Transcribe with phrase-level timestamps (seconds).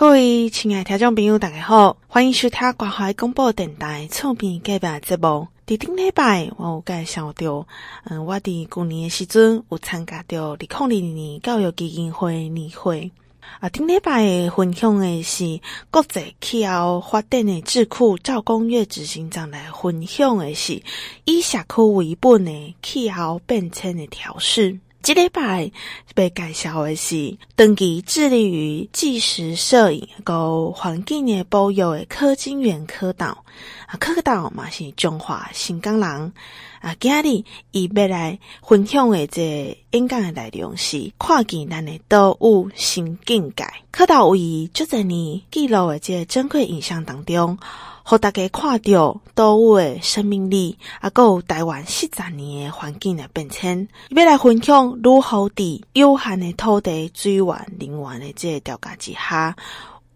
[0.00, 5.46] 各位亲爱的听众朋友，大家好，欢迎收听关怀广播电台厝边隔壁节目。
[5.66, 7.66] 伫顶礼拜，我有介绍到，
[8.04, 13.12] 嗯，我伫旧年诶时阵有参加到二零二二年教育基金会年会。
[13.58, 15.60] 啊，顶礼拜诶分享的是
[15.90, 20.82] 国际气候发展诶智库赵公约执行长来分享的是
[21.26, 24.78] 以社区为本的气候变迁的调试。
[25.02, 25.72] 这礼拜
[26.14, 33.44] 被介绍的是长期致力于纪实摄影和环境的保育的柯金源柯导
[33.86, 36.32] 啊，柯导嘛是中华新港人
[36.80, 43.64] 啊，今日伊要来分享的这演讲的内容是看见咱的岛屿新境界。
[43.90, 47.58] 柯导为这几年记录的这珍贵影像当中。
[48.02, 57.44] 互大家看到岛屿的生命力，啊，还有台湾四十年的环境的变迁，要来分享如何伫有限的土地资源、
[57.78, 59.54] 能源的这个条件之下，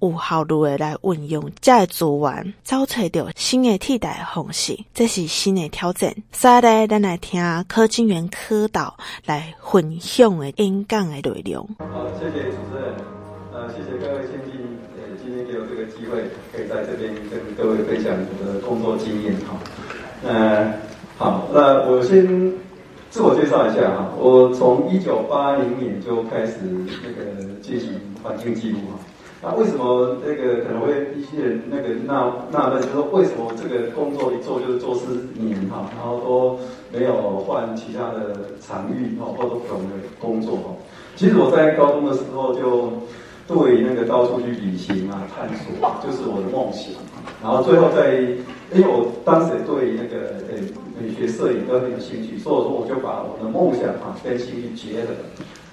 [0.01, 6.15] 有效率的来运用这个资源，找找到新的替代方式，这是新的挑战。
[6.33, 11.69] 下来，咱来听柯金源科导来分享的演讲的内容。
[11.79, 12.95] 好，谢谢主持人，
[13.53, 14.55] 呃，谢谢各位先进。
[15.23, 16.29] 今天给我这个机会，
[16.69, 19.57] 在这边跟各位分享我的工作经验哈。
[20.27, 20.73] 呃，
[21.19, 22.53] 好，那我先
[23.11, 24.11] 自我介绍一下哈。
[24.19, 26.55] 我从一九八零年就开始
[27.03, 28.99] 那个进行环境记录哈。
[29.43, 36.59] 那为什么那个可能会一些人那个纳纳闷，就是说为什么这个工作一做就是做四年哈，然后都
[36.91, 40.75] 没有换其他的场域哈，或者不同的工作哈。
[41.17, 42.91] 其实我在高中的时候就。
[43.47, 46.93] 对那个到处去旅行啊，探索就是我的梦想。
[47.43, 48.21] 然后最后在，
[48.73, 50.57] 因为我当时对那个呃
[50.99, 55.11] 美学摄影都很有兴趣，所以说我就把我的梦想啊跟兴趣结合。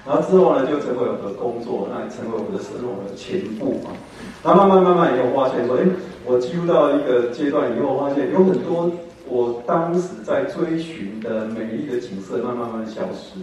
[0.05, 3.95] 然后之后呢，就成为我的工作，那也成为我的生活的全部啊。
[4.43, 5.85] 然后慢慢慢慢以后发现说，哎，
[6.25, 8.91] 我进入到一个阶段以后，发现有很多
[9.29, 13.39] 我当时在追寻的美丽的景色，慢慢慢慢消失。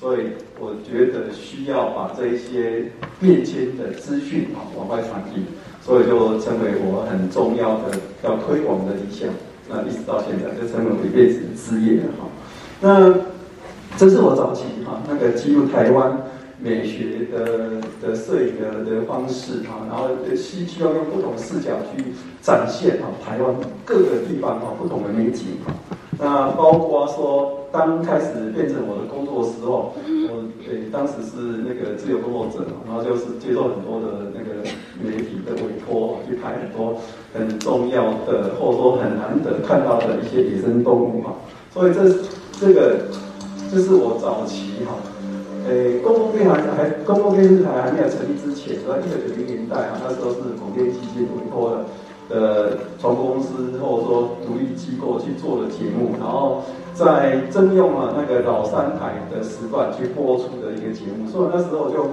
[0.00, 0.28] 所以
[0.58, 2.90] 我觉得需要把这一些
[3.20, 5.42] 变迁的资讯啊往外传递，
[5.84, 9.28] 所以就成为我很重要的要推广的理想。
[9.68, 12.26] 那一直到现在就成为我一辈子的事业哈。
[12.80, 13.14] 那
[13.98, 16.18] 这是我早期哈那个记录台湾
[16.58, 22.02] 美学的的摄影的的方式哈，然后需需要用不同视角去
[22.40, 25.74] 展现哈台湾各个地方哈不同的美景哈。
[26.18, 29.94] 那包括说，当开始变成我的工作的时候，
[30.28, 34.66] 我诶当时是那个自由工作者，然后就是接受很多的那个
[35.00, 36.98] 媒体的委托，去拍很多
[37.32, 41.34] 很重要的或者说很难得看到的一些野生动物哈。
[41.72, 42.10] 所以这
[42.58, 43.06] 这个
[43.70, 44.98] 这是我早期哈，
[45.68, 51.84] 诶公共电台还公共电视台还没有成立之前，在一九九零年代啊，那时候是广电基金委托的。
[52.32, 52.70] 呃，
[53.00, 56.62] 传播公司或者说独立机构去做的节目，然后
[57.00, 62.04] 在征用了那个老三台的时段去播出的一个节目，所以那时候就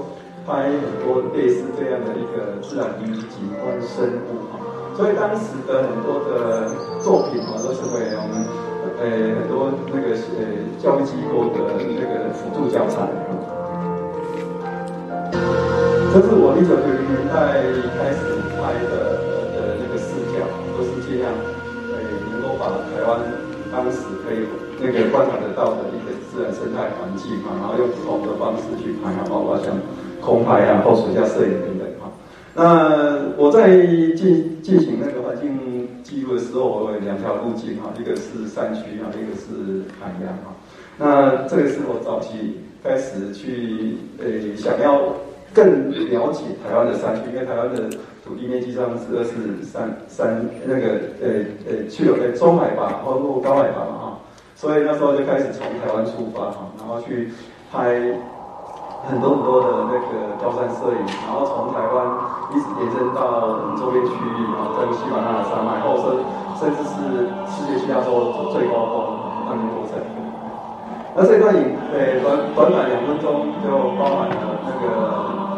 [0.48, 4.64] 拍很多类似这样的一个自然景观生物哈，
[4.96, 6.72] 所以当时的很多的
[7.04, 8.48] 作品啊，都成为我们
[9.04, 13.12] 呃很多那个呃教育机构的那个辅助教材。
[16.16, 17.60] 这是我一九九零年代
[18.00, 19.20] 开始拍的
[19.52, 20.48] 的那个视角，
[20.78, 20.96] 都是。
[21.08, 21.96] 尽量，呃，
[22.32, 23.24] 能够把台湾
[23.72, 24.44] 当时可以
[24.80, 29.74] 那个观察得到的一个自然生态环境嘛，然后用不同的方式去拍啊，包括像
[30.22, 32.12] 空拍啊或水下摄影等等哈。
[32.54, 33.70] 那我在
[34.16, 40.54] 进进行那个环境记录的时候，我有两条路径哈，一个是山区啊，一个是海洋哈。
[40.98, 45.14] 那这个是我早期开始去呃想要
[45.54, 47.90] 更了解台湾的山区，因为台湾的。
[48.28, 49.32] 土地面积上是二是
[49.64, 51.30] 三三那个呃
[51.66, 54.07] 呃去有呃中海拔或或高海拔嘛哈，
[54.58, 56.50] 所以那时候就开始从台湾出发，
[56.82, 57.30] 然后去
[57.72, 57.94] 拍
[59.06, 62.10] 很多很多的那个高山摄影，然后从台湾
[62.50, 66.26] 一直延伸到周边区域啊，跟喜马拉雅山脉，或者
[66.58, 68.98] 甚至是世界气象组的最高峰
[69.46, 70.02] 万年多层。
[71.14, 72.26] 那这段影呃短
[72.56, 74.90] 短短两分钟就包含了那个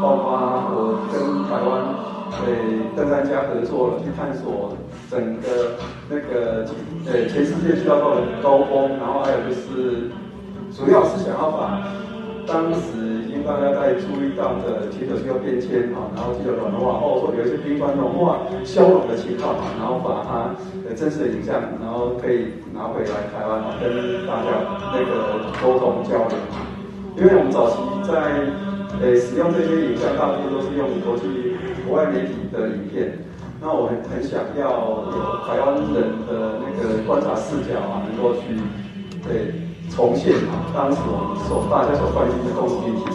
[0.03, 0.35] 包括
[0.75, 2.18] 我跟台湾。
[2.45, 2.55] 对
[2.95, 4.75] 登山家合作了，去探索
[5.09, 5.75] 整个
[6.09, 6.65] 那个
[7.05, 10.09] 呃全世界气候的高峰，然后还有就是，
[10.71, 11.87] 主要是想要把
[12.47, 20.55] 当时应该大家在注意到的全球气候变迁啊，然后气候暖化，或者说有一些冰川融化消融的情况啊，然后把它
[20.87, 24.49] 呃真实的影像，然后可以拿回来台湾，跟大家
[24.93, 26.37] 那个沟通交流。
[27.17, 27.75] 因为我们早期
[28.07, 28.13] 在
[29.01, 31.48] 呃使用这些影像，大部分都是用国际。
[31.89, 33.17] 国外媒体的影片，
[33.59, 34.69] 那我很很想要
[35.09, 38.41] 有台湾人的那个观察视角啊，能够去
[39.25, 39.55] 对
[39.89, 43.09] 重现啊当时我们所大家所关心的动物议题。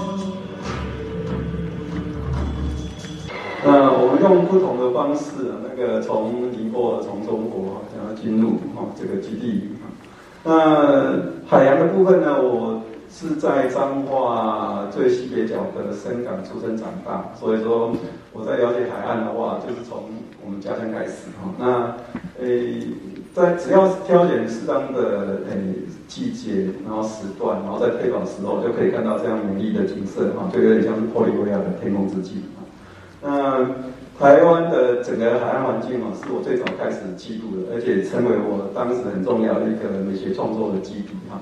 [3.65, 9.71] 那我们用不同的方式，那个从宁波、从中国想要进入啊这个基地。
[10.43, 10.51] 那
[11.47, 12.83] 海洋的部分呢，我。
[13.17, 17.93] 是在彰化最西北角的深港出生长大，所以说
[18.33, 20.03] 我在了解海岸的话，就是从
[20.45, 21.55] 我们家乡开始哈。
[21.57, 21.95] 那
[22.45, 22.89] 诶，
[23.33, 25.55] 在只要是挑选适当的诶
[26.09, 32.43] 季节，然后时段，然后在配保时候，就可以看到这样美丽的景色哈，就有点像是玻利维亚的天空之镜。
[33.23, 33.65] 那
[34.19, 41.41] 台湾的整个海岸环境啊，是我最早开始记录的，而且成为我当时很重要的一个美学创作的基底哈。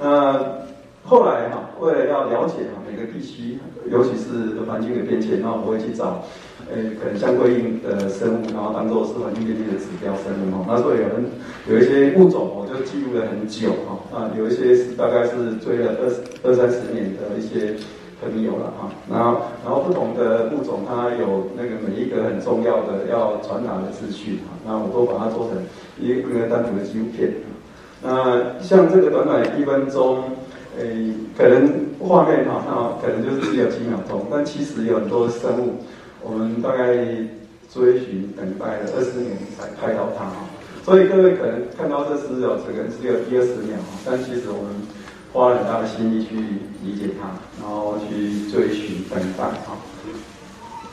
[0.00, 0.71] 那
[1.04, 3.58] 后来哈，为了要了解哈每个地区，
[3.90, 6.22] 尤其是环境的变迁，然后我会去找，
[6.70, 10.64] 呃，可能相对应的生物，然后当做是环境变迁的指标生物哈。
[10.68, 11.26] 那所以有人
[11.68, 13.98] 有一些物种，我就记录了很久哈。
[14.16, 16.08] 啊，有一些是大概是追了二
[16.48, 17.74] 二三十年的一些
[18.22, 18.88] 朋友了哈。
[19.10, 24.54] 然后然后不同的物种，它有那个每一个很重要的要传达的资讯哈。
[24.64, 25.58] 那我都把它做成
[25.98, 27.34] 一个单独的纪录片。
[28.04, 30.22] 那像这个短短一分钟。
[30.78, 31.68] 诶、可能
[32.00, 35.74] 画面哈，那可能就是只有几秒钟，但其实有很多生物，
[36.22, 36.96] 我们大概
[37.72, 40.24] 追寻等待了二十年才拍到它。
[40.84, 44.72] 所以各位可能看到这只有可能只有一二十秒，但其实我们
[45.32, 46.34] 花了很大的心力去
[46.82, 47.28] 理解它，
[47.60, 49.76] 然后去追寻等待哈。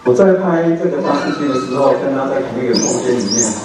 [0.03, 3.63] 我在拍这个大猩猩的时候，跟它在同一个空间里面哈，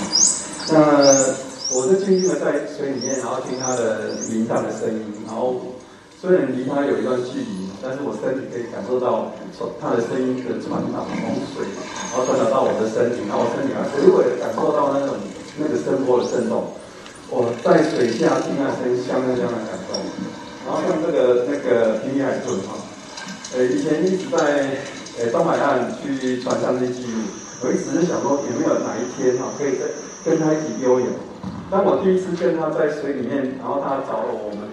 [0.72, 5.60] 那我是静静的在水里面，然后听它的鸣唱的声音，然后。
[6.24, 11.68] 虽然离它有一段距离，但是我身体可以感受到从它的声音的传导，从水，
[12.08, 15.20] 然后传导到我的身体，然后我身体还微微的感受到那种
[15.60, 16.72] 那个声波的震动。
[17.28, 20.00] 我在水下听那声音，相当相当感动。
[20.64, 22.72] 然后像这个那个平底海豚哈，
[23.52, 24.80] 呃，以前一直在
[25.20, 27.20] 呃东海岸去船上去记录，
[27.60, 29.84] 我一直是想说有没有哪一天哈可以跟
[30.24, 31.08] 跟它一起游泳。
[31.68, 34.64] 当我第一次跟它在水里面，然后它找了我们，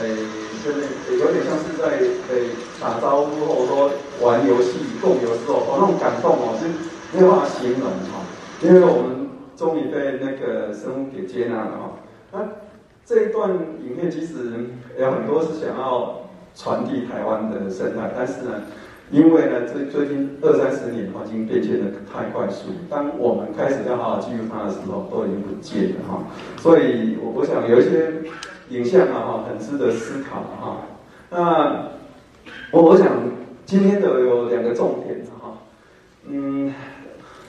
[0.00, 0.43] 呃。
[0.64, 0.80] 就是
[1.20, 1.98] 有点像是在
[2.32, 2.48] 诶
[2.80, 3.90] 打招呼，或者说
[4.22, 6.64] 玩游戏共游的时候，哦，那种感动哦，是
[7.12, 8.24] 没有办法形容哈。
[8.62, 11.92] 因为我们终于被那个生物给接纳了哈。
[12.32, 12.38] 那
[13.04, 13.50] 这一段
[13.86, 14.34] 影片其实
[14.98, 16.22] 有很多是想要
[16.56, 18.62] 传递台湾的生态，但是呢，
[19.10, 26.24] 因为呢最最近二三十年环境变迁的太快速，当我们开始要好好记录它的时候，都已经不见了哈。
[26.56, 28.10] 所以我我想有一些。
[28.70, 30.76] 影像啊，哈，很值得思考哈。
[31.30, 31.88] 那
[32.70, 33.08] 我我想
[33.66, 35.52] 今天的有两个重点哈。
[36.26, 36.72] 嗯，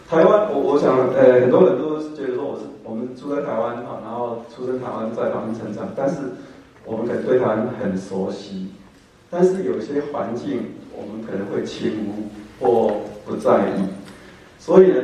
[0.10, 6.18] 台湾，我我想，呃，很多人都觉得说我是我们住在台湾哈，然后出生台湾，在台湾成长，但是
[6.84, 8.72] 我们可能对台湾很熟悉，
[9.30, 12.06] 但是有些环境我们可能会轻
[12.60, 12.96] 忽或
[13.26, 13.88] 不在意，
[14.60, 15.02] 所以呢，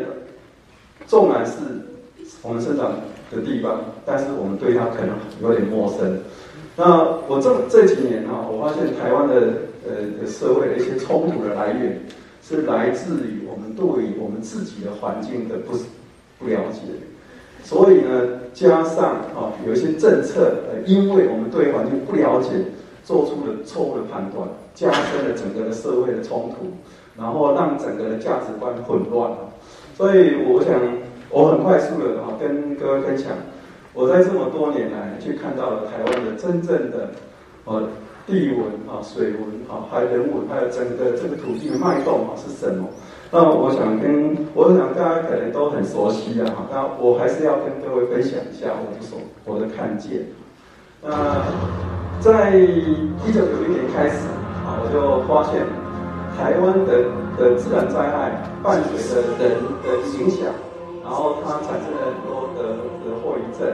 [1.07, 1.53] 纵然是
[2.41, 2.91] 我们生长
[3.31, 6.19] 的地方，但是我们对它可能有点陌生。
[6.75, 9.35] 那我这这几年哈，我发现台湾的
[9.87, 12.01] 呃社会的一些冲突的来源，
[12.41, 15.77] 是来自于我们对于我们自己的环境的不
[16.39, 16.81] 不了解。
[17.63, 22.49] 所以呢，加上啊有一些政策，呃，因为我们对环境不了解，
[23.03, 26.67] 做出了错误的判断，加深了整个的社会的冲突，
[27.17, 29.37] 然后让整个的价值观混乱了。
[29.95, 31.00] 所以我想。
[31.31, 33.31] 我很快速的哈跟各位分享，
[33.93, 37.11] 我在这么多年来去看到了台湾的真正的
[37.65, 37.87] 呃
[38.27, 42.87] 地文啊、水文啊、还有人文，还有整个这个土地的脉动啊是什么？
[43.31, 50.27] 那我想跟我想大家可能都很熟悉的哈，那我还是要跟各位分享一下我的所我的看见。
[51.01, 51.41] 那
[52.19, 54.27] 在一九九零年开始
[54.67, 55.63] 啊，我就发现
[56.37, 57.07] 台湾的
[57.39, 60.51] 的自然灾害伴随着人的影响。
[61.03, 63.67] 然后它产生了很多的的后遗症，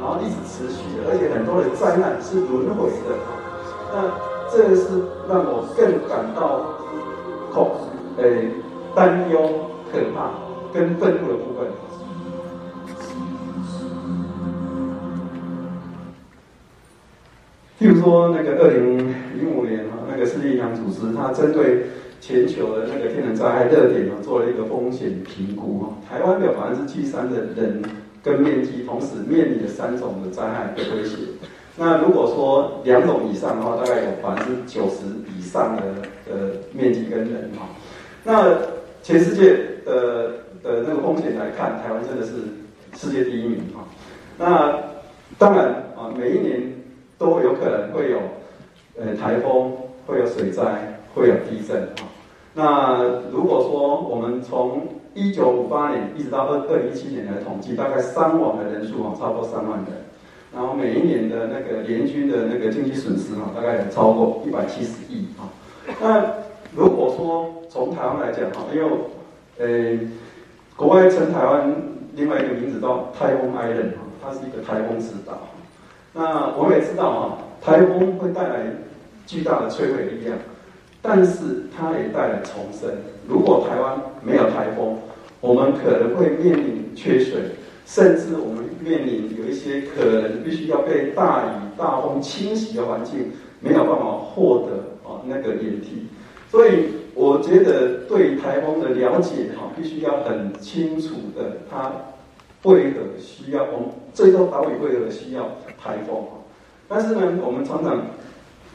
[0.00, 3.16] 然后一直持续，而且很多的灾难是轮回的。
[3.92, 3.96] 那
[4.50, 6.78] 这是让我更感到
[7.52, 7.72] 恐、
[8.18, 8.50] 诶
[8.94, 10.30] 担忧、可怕
[10.72, 11.66] 跟愤怒的部分。
[17.78, 21.86] 譬如说，那个二零零五年啊，那个世界银行组织，它针对
[22.20, 25.96] 全球的那个天然灾害热点呢，做了一个风险评估哈。
[26.08, 27.82] 台湾有百分之七十三的人
[28.22, 31.16] 跟面积同时面临的三种的灾害的威胁。
[31.76, 35.06] 那如果说两种以上的话，大概有百分之九十
[35.38, 35.82] 以上的
[36.30, 37.66] 呃面积跟人哈。
[38.22, 38.54] 那
[39.02, 40.28] 全世界的
[40.62, 42.32] 的那个风险来看，台湾真的是
[42.98, 43.88] 世界第一名啊。
[44.36, 44.78] 那
[45.38, 46.60] 当然啊，每一年
[47.16, 48.18] 都有可能会有
[48.98, 49.72] 呃台风，
[50.06, 52.08] 会有水灾，会有地震啊。
[52.54, 59.86] 那如果说我们从一九五八年一直到二二零一七年来统计，大概伤亡的人数啊，超过三万人。
[60.52, 65.46] 然后每一年的那个联军的那个经济损失啊，大概有超过一百七十亿啊。
[66.00, 66.24] 那
[66.74, 68.90] 如果说从台湾来讲哈，因为
[69.58, 69.98] 呃，
[70.74, 71.72] 国外称台湾
[72.16, 75.38] 另外一个名字叫台风 Island 哈，它是一个台风之岛。
[76.12, 78.66] 那我们也知道啊，台风会带来
[79.26, 80.36] 巨大的摧毁力量，
[81.02, 82.90] 但是它也带来重生。
[83.28, 84.98] 如果台湾没有台风，
[85.40, 87.42] 我们可能会面临缺水。
[87.86, 96.06] 甚至我们面临有一些可能必须要被大雨大风侵袭的环境，没有办法获得啊那个掩体，
[96.48, 96.84] 所以
[97.16, 101.90] 我觉得对台风的了解哈，必须要很清楚的，它
[102.62, 106.28] 为何需要我们这座岛屿为何需要台风，
[106.86, 108.02] 但是呢，我们常常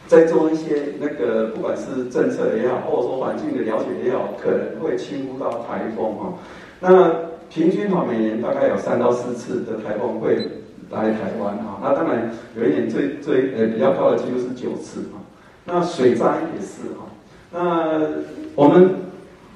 [0.08, 6.34] 在做一些那个不管是政策也好，或者说环境的了解也好，可能会轻忽到台风哈，
[6.80, 7.26] 那。
[7.48, 10.36] 平均哈，每年大概有三到四次的台风会
[10.90, 11.80] 来台湾哈。
[11.82, 15.22] 那当然有一点最最呃比较高的记录是九次哈。
[15.64, 17.06] 那水灾也是哈。
[17.52, 18.02] 那
[18.56, 18.96] 我们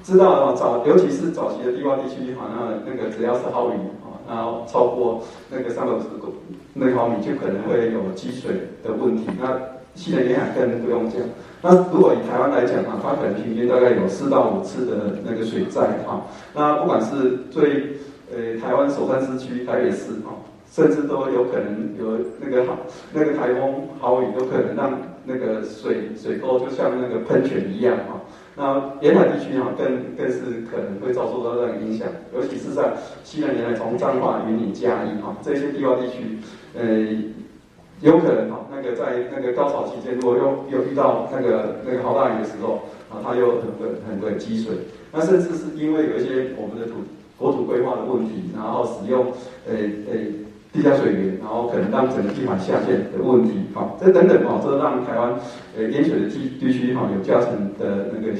[0.04, 3.72] 知道啊，早尤其是早期的低洼地区哈，那那个只要是豪雨
[4.04, 6.32] 啊，然后超过那个三百五十公
[6.72, 8.52] 那毫米，就可能会有积水
[8.84, 9.26] 的问题。
[9.38, 9.60] 那
[9.94, 11.20] 西南沿海更不用讲。
[11.62, 16.26] 那如果以台湾来讲啊，它可能平均大概有四到五次的那个水灾哈。
[16.54, 17.96] 那不管是最
[18.32, 22.78] 呃台湾首善之区台北市哈，甚至都有可能有那个好
[23.12, 28.22] 那个台风豪雨，有可能让那个水水沟就像那个喷泉一样哈。
[28.56, 36.38] 那沿海地区哈，更更是可能会遭受到这样影响，尤其是在西南沿海，从彰化、云林、嘉义哈这些地方地区，
[36.74, 37.34] 呃。
[38.00, 42.80] 有可能哈，那个在那个高潮期间，如果又又遇到那个那个好大雨的时候，
[43.10, 44.72] 啊，它又很多很多积水，
[45.12, 47.04] 那甚至是因为有一些我们的土
[47.36, 49.26] 国土规划的问题，然后使用
[49.68, 49.74] 呃
[50.10, 50.16] 呃
[50.72, 55.34] 地下水源，然后可能让整个地盘下陷的问题，哈，这等等哈，这让台湾
[55.76, 58.32] 呃淹水的地地区哈有加成的那个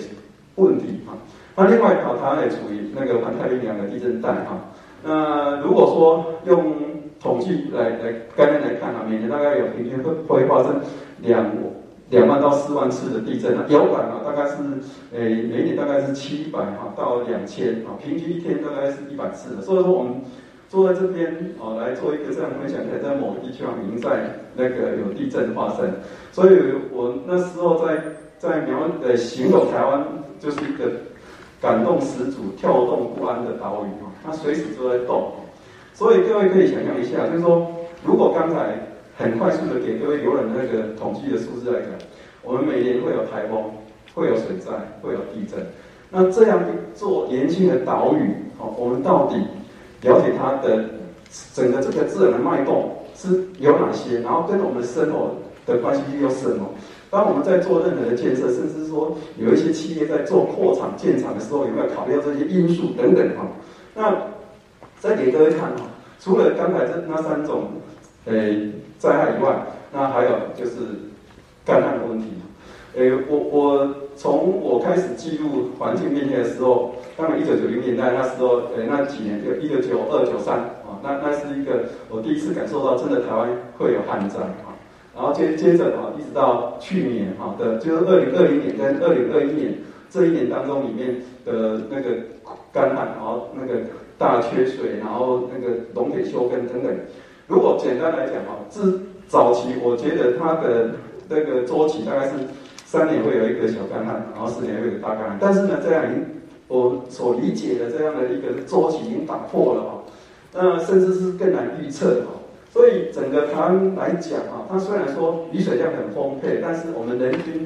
[0.54, 1.12] 问题哈。
[1.56, 4.56] 那另外哈，台湾也处于那个环太平洋的地震带哈。
[5.02, 6.74] 那如果说用
[7.22, 10.80] 统计来来概念来看啊，每年大概有平均会会发生
[11.18, 11.46] 两
[12.08, 14.54] 两万到四万次的地震啊，有感啊，大概是
[15.12, 19.62] 诶每年大概是七百哈到两千啊，平均一天大概是一百次的。
[19.62, 20.22] 所以说我们
[20.68, 25.92] 坐在这边啊来做一个这样分享，可以在某个地区啊已经在那个有地震发生，
[26.32, 26.58] 所以
[26.90, 28.02] 我那时候在
[28.38, 30.04] 在描呃形容台湾
[30.40, 30.90] 就是一个
[31.60, 35.32] 感动十足、跳动不安的岛屿啊，它随时都在动。
[36.00, 37.70] 所以各位可以想象一下，就是说，
[38.02, 38.72] 如果刚才
[39.18, 41.90] 很快速的给各位游人那个统计的数字来讲，
[42.42, 43.64] 我们每年会有台风，
[44.14, 45.60] 会有水灾，会有地震。
[46.08, 49.36] 那这样一座年轻的岛屿，好，我们到底
[50.00, 50.86] 了解它的
[51.52, 54.20] 整个这个自然的脉动是有哪些？
[54.20, 55.34] 然后跟我们生活
[55.66, 56.66] 的关系又是什么？
[57.10, 63.28] 当我们在做任何的建设，甚至说有一些企业在做扩厂建厂的时候，有没有考虑到这些因素等等？
[63.36, 63.46] 哈，
[63.94, 64.39] 那。
[65.00, 65.88] 再给各位看哈，
[66.20, 67.70] 除了刚才这那三种，
[68.26, 69.64] 诶灾害以外，
[69.94, 70.76] 那还有就是
[71.64, 72.26] 干旱的问题。
[72.94, 84.76] 诶，我我从我开始记录环境变迁的时候，当然一九九零年代那时候，诶那几年就一九九二九三啊，那那是一个我第一次感受到真的台湾会有旱灾啊。
[85.16, 89.78] 然后接接着啊，一直到去年哈的，就是二零二零年跟二零二一年
[90.10, 92.10] 这一年当中里面的那个
[92.70, 93.80] 干旱，然后那个。
[94.20, 96.94] 大缺水，然后那个农田休耕等等。
[97.46, 100.90] 如果简单来讲哈，自早期我觉得它的
[101.26, 102.32] 那个周期大概是
[102.84, 105.38] 三年会有一个小干旱，然后四年会有大干旱。
[105.40, 106.26] 但是呢，这样已经
[106.68, 110.04] 我所理解的这样的一个周期已经打破了哈，
[110.52, 112.36] 那甚至是更难预测哈。
[112.70, 117.64] 所以整个台湾来讲啊，它虽然说雨水量很丰沛，但是我们人均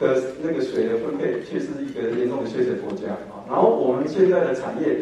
[0.00, 3.44] 的那个水的分配却是一个严重的缺水国家啊。
[3.46, 5.00] 然后我们现在的产业。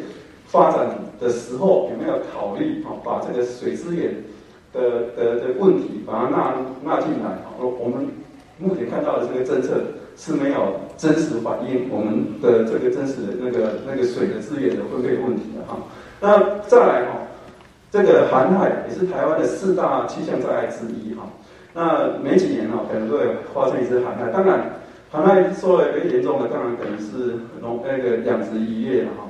[0.54, 0.87] 发展
[1.20, 2.94] 的时候有没有考虑啊？
[3.02, 4.14] 把这个水资源
[4.73, 7.58] 的的的问题把它纳纳进来啊？
[7.58, 8.06] 我们
[8.58, 9.82] 目前看到的这个政策
[10.16, 15.76] 是没有真实反映我们的这个真实的那个那个水的资源的分配问题的哈。
[16.20, 17.26] 那再来哈，
[17.90, 21.26] 这个寒害也是台湾的四大气象灾害之一哈。
[21.75, 24.78] 那每几年哈可能都会发生一次寒害，当然
[25.11, 29.26] 寒害受了一个严重的，当然可能是农那个养殖渔业了哈。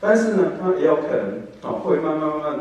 [0.00, 2.58] 但是呢，它也有可能啊，会慢慢慢慢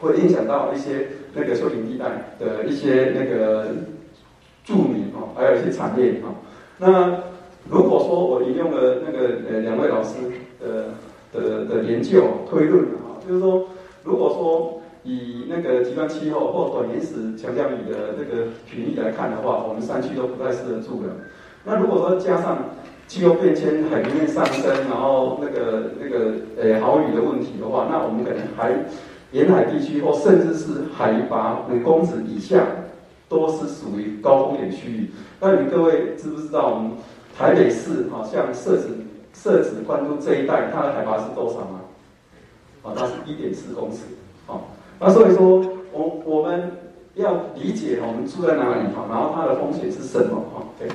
[0.00, 3.66] 会影响到一些那个丘陵地带的一些那个
[4.64, 6.34] 住民哦，还有一些产业哦。
[6.78, 7.22] 那
[7.68, 10.18] 如果说我引用了那个呃两位老师
[10.60, 10.94] 的
[11.32, 13.64] 的的研究推论啊，就是说，
[14.04, 21.08] 如果说以那个极端气候或短延时强降雨的那个频率来看的话，我们山区都不太适合住了。
[21.64, 22.70] 那如果说加上
[23.12, 28.72] 气候变迁、海平面上升，然后那个那个呃豪雨的问题的话，那我们可能还
[29.32, 32.64] 沿海地区或甚至是海拔五公尺以下，
[33.28, 35.10] 都是属于高风险区域。
[35.40, 36.92] 那你各位知不知道，我们
[37.36, 38.88] 台北市啊，像社子
[39.34, 41.80] 社子关渡这一带，它的海拔是多少吗？
[42.82, 43.98] 啊，它是一点四公尺。
[44.46, 44.56] 啊，
[44.98, 46.72] 那所以说，我我们
[47.16, 50.64] 要理解我们住在哪里哈，然后它的风险是什么哈？
[50.78, 50.88] 对，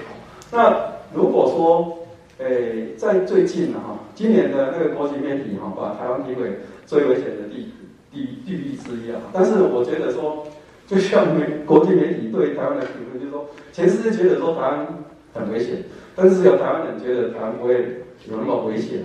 [0.52, 0.76] 那
[1.14, 2.00] 如果说
[2.40, 7.72] 诶、在最近呢，哈，今年的那个国际媒体哈，把台湾评为最危险的地
[8.12, 9.20] 地地域之一啊。
[9.34, 10.46] 但是我觉得说，
[10.86, 14.88] 就像媒国际媒体对台湾的评论，就是说，全世界觉得说台湾
[15.34, 15.84] 很危险，
[16.16, 19.00] 但是有台湾人觉得台湾不会有那么危险。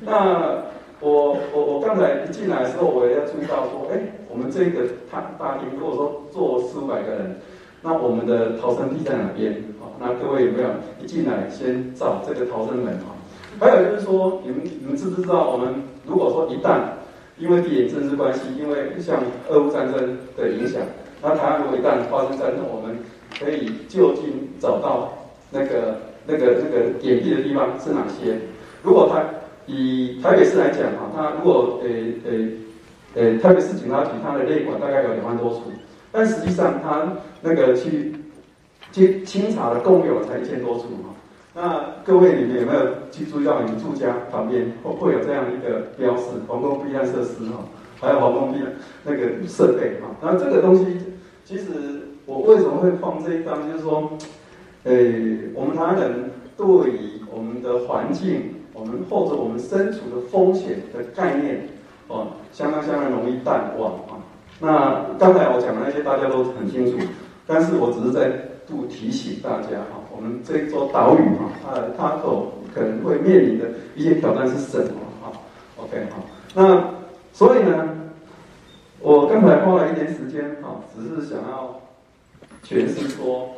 [0.00, 0.62] 那
[1.00, 7.36] 我我我刚才一进来的时候，我也要注意到说，哎、我们这个大大厅，如果说坐四五百个人，
[7.82, 9.54] 那我们的逃生梯在哪边？
[9.80, 10.68] 好那各位有没有
[11.02, 13.10] 一进来先找这个逃生门啊？
[13.60, 15.74] 还有就是说，你们你们知不知道，我们
[16.06, 16.80] 如果说一旦
[17.38, 20.80] 因为地缘政治关系，因为像俄乌战争的影响，
[21.20, 22.96] 那台湾如果一旦发生战争，我们
[23.38, 25.12] 可以就近找到
[25.50, 28.38] 那个那个那个掩蔽的地方是哪些？
[28.82, 29.22] 如果他
[29.66, 31.88] 以台北市来讲哈，他如果呃
[32.24, 35.62] 呃呃台北市警察局它的内管大概有两万多处，
[36.12, 38.14] 但实际上他那个去。
[38.92, 41.14] 去清查的共有才一千多处哈，
[41.54, 47.64] 那各位你们有没有去注意到你们住家旁边会会有这样一个标识防空避难设施哈，
[47.98, 48.70] 还有防空避难
[49.04, 50.84] 那个设备哈，那这个东西
[51.42, 51.64] 其实
[52.26, 54.12] 我为什么会放这一张，就是说，
[54.84, 54.92] 呃，
[55.54, 61.66] 我们台湾人对于我们的环境，我们或者我们身处的风险的概念
[62.08, 64.20] 哦，相当相当容易淡忘啊。
[64.62, 66.96] 那刚才我讲的那些大家都很清楚，
[67.46, 68.48] 但是我只是在。
[68.64, 75.32] 度提醒大家哈，我们这座岛屿哈，它它所可能会面临的一些挑战是什么哈
[75.76, 76.22] ？OK 哈，
[76.54, 76.84] 那
[77.32, 77.88] 所以呢，
[79.00, 81.80] 我刚才花了一点时间哈，只是想要
[82.64, 83.48] 诠释说，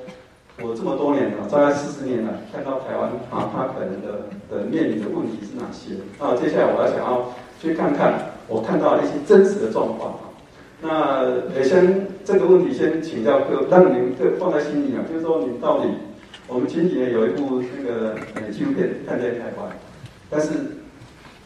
[0.62, 5.96] 我这么多年啊，大概四十年来看到台湾啊，它可能的的面临的问题是哪些？
[6.18, 8.14] 那接下来我要想要去看看
[8.48, 10.14] 我看到一些真实的状况。
[10.86, 11.24] 那
[11.56, 15.88] 也先这个问题先请教各，让你们这放在心里啊，就是说你到底，
[16.46, 19.72] 我们前几年有一部那个呃纪录片看在台湾，
[20.28, 20.50] 但是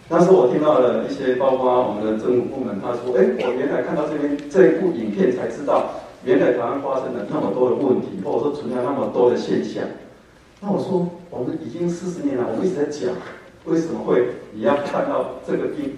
[0.09, 9.85] 那时我听到了一些，包括我们的政府部门，他说，哎，我原来看到这边这一部影片才知道，原来台湾发生了那么多的问题，或者说存在那么多的现象。
[10.61, 13.15] 那我说，我们已经四十年了，我们一直在讲，
[13.67, 15.95] 为什么会你要看到这个影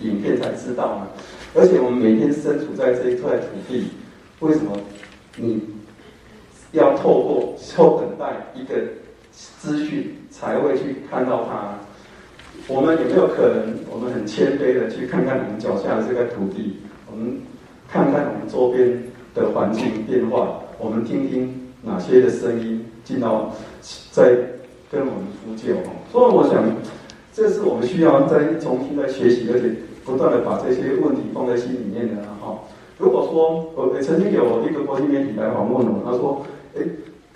[0.00, 1.06] 影片才知道呢？
[1.54, 3.88] 而且我们每天身处在这一块土地，
[4.40, 4.72] 为什么
[5.36, 5.60] 你
[6.72, 8.74] 要透过后等待一个
[9.30, 11.78] 资讯才会去看到它？
[12.68, 16.78] 我们有没有可能，我们很谦卑的去看看我们脚下的这块土地，
[17.10, 17.42] 我们
[17.86, 19.02] 看看我们周边
[19.34, 23.54] 的环境变化，我们听听哪些的声音进到
[24.10, 24.34] 在
[24.90, 25.74] 跟我们呼救？
[26.10, 26.64] 所以我想，
[27.30, 29.74] 这是我们需要再重新再学习，而且。
[30.04, 32.58] 不断的把这些问题放在心里面的哈。
[32.98, 36.44] 如果说我曾经有一个国际媒体来访问我，他说
[36.76, 36.82] ：“哎，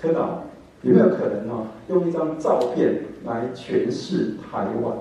[0.01, 0.43] 科长，
[0.83, 4.95] 有没有可能哈，用一张照片来诠释台湾？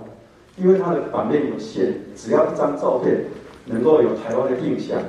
[0.58, 3.26] 因为它的版面有限，只要一张照片
[3.66, 5.00] 能够有台湾的印象。”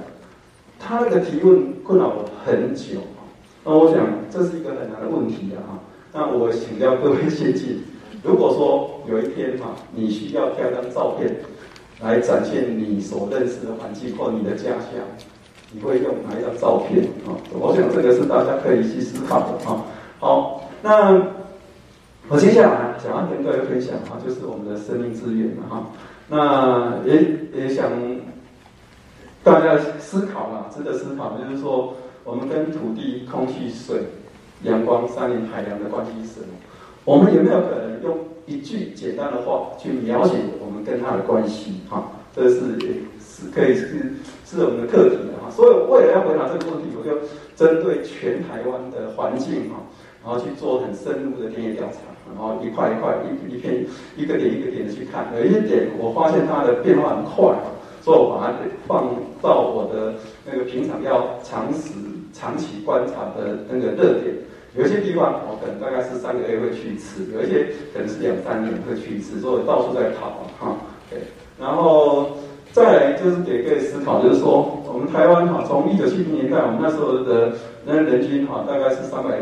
[0.78, 3.00] 他那个提问困扰我很久。
[3.64, 5.80] 那我想这是一个很难的问题啊。
[6.12, 7.82] 那我请教各位先进，
[8.22, 11.36] 如果说有一天哈，你需要拍张照片。
[12.00, 15.00] 来展现你所认识的环境或你的家乡，
[15.72, 17.32] 你会用哪一张照片啊？
[17.52, 19.84] 我想这个是大家可以去思考的啊。
[20.18, 21.20] 好，那
[22.28, 25.86] 我接下来想要跟各位分享啊，就是我们的生命资源哈。
[26.28, 27.22] 那也
[27.54, 27.90] 也想
[29.42, 34.02] 大家思考了，值得思考，就是说我们跟土地、空气、水、
[34.64, 36.46] 阳光、山林、海洋的关系是什么？
[37.04, 41.80] 我们有没有可能用一句简单的话去描写我们跟它的关系？
[41.90, 42.78] 哈，这是
[43.18, 44.14] 是可以是
[44.46, 45.50] 是我们的课题的哈。
[45.50, 47.18] 所以为了要回答这个问题，我就
[47.56, 49.82] 针对全台湾的环境哈，
[50.24, 51.98] 然后去做很深入的田野调查，
[52.30, 53.84] 然后一块一块、一一片、
[54.16, 55.26] 一个点一个点的去看。
[55.36, 57.52] 有一些点我发现它的变化很快，
[58.02, 58.54] 所以我把它
[58.86, 59.10] 放
[59.42, 61.90] 到我的那个平常要长时、
[62.32, 64.34] 长期观察的那个热点。
[64.76, 70.76] 有些地方我可能大概是三个月会去一次，有些可能是两三年会去一次，所以到处在跑哈。
[71.08, 71.20] 对，
[71.58, 72.36] 然后
[72.72, 77.52] 再来就是给各位思考，就是说我们台湾哈，从一九七零年代我们那时候的
[77.86, 79.40] 那人均哈大概是三百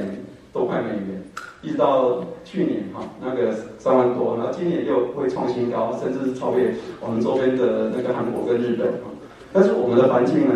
[0.52, 1.22] 多块美元，
[1.62, 9.10] 一直到去年哈那个三万多，然后今年又会创新高，甚至是超越我们周边的那个韩国跟日本哈。
[9.52, 10.54] 但是我们的环境呢，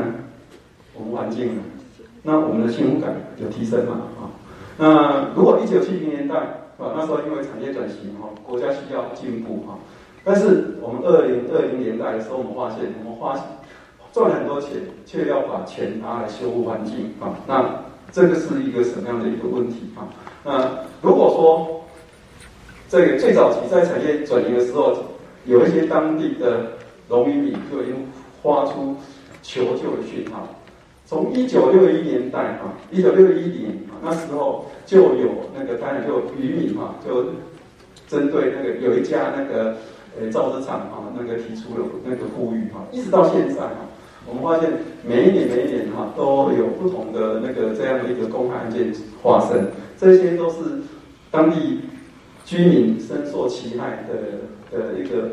[0.94, 1.62] 我们环境呢，
[2.22, 4.02] 那我们的幸福感有提升吗？
[4.80, 6.36] 那如果一九七零年代
[6.78, 9.76] 啊，那时候因为产业转型哈，国家需要进步哈，
[10.24, 13.34] 但是我们二零二零年代的时候，我们发现我们花
[14.12, 14.70] 赚很多钱，
[15.04, 17.68] 却要把钱拿来修复环境啊，那
[18.12, 20.06] 这个是一个什么样的一个问题啊？
[20.44, 20.70] 那
[21.02, 21.84] 如果说
[22.88, 24.96] 这个最早期在产业转型的时候，
[25.44, 26.68] 有一些当地的
[27.08, 28.06] 农渔民就已经
[28.42, 28.96] 发出
[29.42, 30.46] 求救的讯号。
[31.08, 37.24] 从一九六一年代哈，一九六一年，那时候就有那个当然就渔民嘛，就
[38.06, 39.78] 针对那个有一家那个
[40.20, 43.88] 呃造纸厂哈，那个提出了那个呼吁哈，一直到现在哈，
[44.26, 44.70] 我们发现
[45.02, 48.92] 每一年每一年哈都有不同的那个这样的一个公害案件
[49.22, 50.56] 发生，这些都是
[51.30, 51.80] 当地
[52.44, 55.30] 居民深受其害的的一个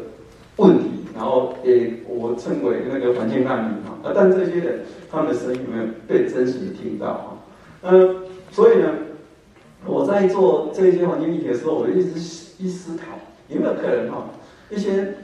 [0.56, 0.95] 问题。
[1.15, 7.28] 然后也我称为那个环境难民啊，啊，但这些人他们的声音有没有被真实的听到啊？
[7.84, 8.15] 嗯，
[8.51, 8.89] 所以呢，
[9.86, 12.19] 我在做这些环境议题的时候，我一直
[12.60, 14.30] 一思考有没有可能哈，
[14.69, 15.15] 一些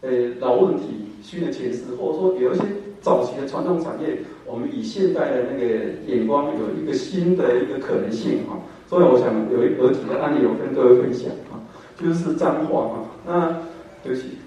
[0.00, 2.64] 呃老问题新的诠释，或者说有一些
[3.00, 5.74] 早期的传统产业，我们以现代的那个
[6.06, 8.58] 眼光有一个新的一个可能性哈。
[8.88, 11.62] 所以我想有一有几个案例，我跟各位分享啊，
[11.96, 13.56] 就是脏话哈，那
[14.02, 14.38] 对不起。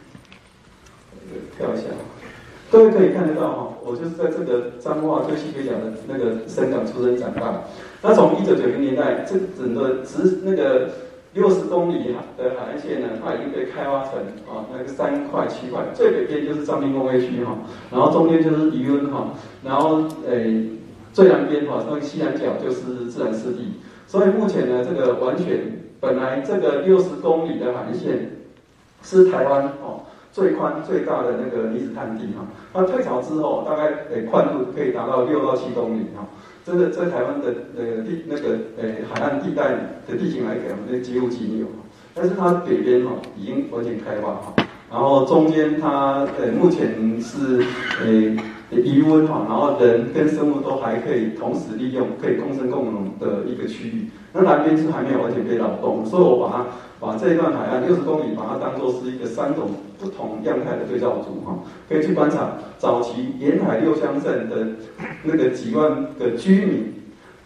[1.57, 1.83] 跳一下，
[2.71, 7.63] 各位可以看得到哈，我就是在这个彰化最西北角的那个生港出生长大。
[8.01, 10.89] 那从一九九零年代，这整个直那个
[11.33, 14.13] 六十公里的海岸线呢，它已经被开发成
[14.47, 17.57] 啊那个三块七块，最北边就是彰滨工业区哈，
[17.91, 20.69] 然后中间就是渔塭哈，然后诶、
[21.13, 23.73] 最南边哈那个西南角就是自然湿地。
[24.07, 28.37] 所以目前呢，这个完全本来这个六十公里的海岸线
[29.03, 30.03] 是台湾哦。
[30.31, 36.25] 最宽最大的那个离子滩地哈，那退潮之后，大概诶宽度可以达到六到七公里哈。
[36.63, 39.71] 真的在台湾的呃地那个诶海岸地带
[40.07, 41.65] 的地形来讲，那几乎仅有。
[42.13, 44.53] 但是它北边哈已经完全开发哈，
[44.91, 47.63] 然后中间它呃目前是
[48.05, 48.37] 诶
[48.69, 54.09] 鱼塭哈，然后人跟生物都还可以同时利用，可以共生共荣的一个区域。
[54.33, 56.65] 那南边是还没有完全被扰动，所以我把它。
[57.01, 61.57] 把这一段海岸六十公里，把它当做是一个三种不同样态的对照组哈，
[61.89, 64.67] 可以去观察早期沿海六乡镇的
[65.23, 66.93] 那个几万个居民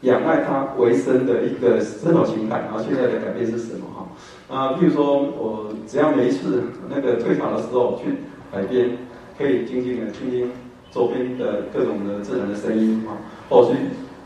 [0.01, 4.53] 仰赖它为生的一个生活形态，然后现在的改变是什么哈？
[4.53, 8.17] 啊，譬如说我只要没事那个退潮的时候去
[8.51, 8.89] 海边，
[9.37, 10.51] 可以静静的听听
[10.91, 13.15] 周边的各种的自然的声音啊，
[13.49, 13.71] 或去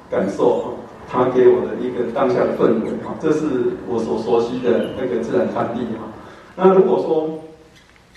[0.09, 0.71] 感受哈。
[1.11, 3.47] 他给我的一个当下的氛围哈，这是
[3.87, 6.05] 我所熟悉的那个自然滩地哈。
[6.55, 7.39] 那如果说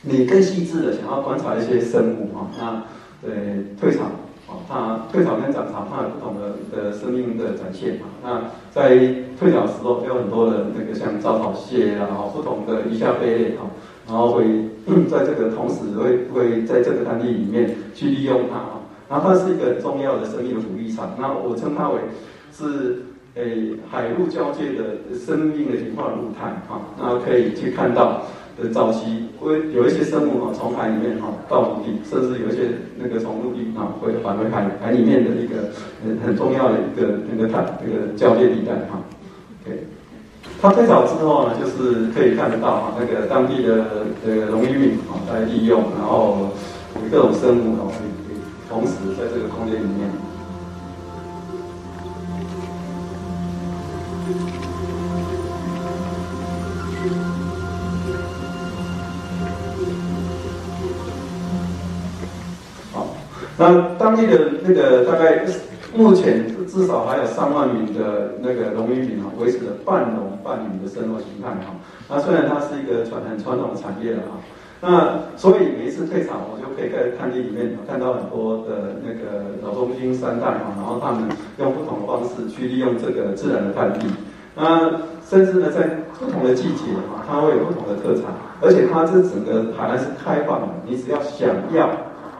[0.02, 2.82] 你更细致的想要观察一些生物哈，那
[3.26, 3.32] 呃
[3.80, 4.02] 退潮
[4.46, 8.06] 啊，它退潮跟涨潮它有不同的的生命的展现嘛。
[8.22, 8.90] 那在
[9.40, 13.64] 退潮时候，有很多的那个像招潮蟹啊，不同的鱼虾贝类哈，
[14.06, 14.44] 然后会
[15.08, 18.80] 在这个同时会会在这个滩地里面去利用它哈。
[19.08, 21.98] 然后它是一个重要的生命的福利场，那我称它为。
[22.52, 23.02] 是
[23.34, 28.24] 诶，海陆交界的生命的演化路态哈，那可以去看到
[28.60, 35.70] 的早期会有一些生物哈，从海里面哈到陆地，甚至有一些那个从陆地啊会返回海海里面的一个
[36.04, 39.00] 很很重要的一个那个它那个交界地带哈。
[39.64, 39.84] 对
[40.60, 46.50] 它退潮之后呢，就是可以看得到哈，那个当地的这个农渔民啊在利用，然后
[47.10, 48.36] 各种生物哈可以
[48.68, 50.10] 同时在这个空间里面。
[62.92, 63.08] 好
[63.58, 65.44] 那当地的那个大概
[65.94, 71.74] 目前至少还有上万名的那个农渔民啊，维持了半农半渔的生活形态哈。
[72.08, 74.38] 那虽然它是一个传很传统的产业了哈，
[74.84, 81.30] 那所以每一次退场，我就可以在滩地里面看到很多的那个老中青三代哈，然后他们
[81.62, 84.10] 用不同的方式去利用这个自然的滩地。
[84.56, 84.90] 那
[85.22, 91.88] 甚至呢，在不同的季节啊，它会有不同的特产，而且它这整个海南是开放的，你只要想要，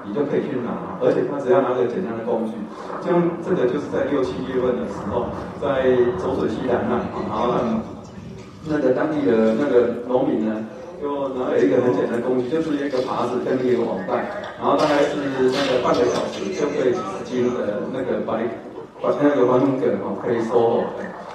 [0.05, 2.59] 你就可以去拿，而且它只要拿个简单的工具，
[3.07, 5.31] 像这个就是在六七月份的时候，
[5.63, 7.55] 在走水溪南岸，然后
[8.67, 10.59] 那个当地的那个农民呢。
[11.03, 18.47] 就拿了一个很简单工具，就是一个耙子跟一个网袋，然后大概是那个半个小时就可以几十斤的那个白，
[19.03, 20.85] 把那个黄金葛哈可以收获。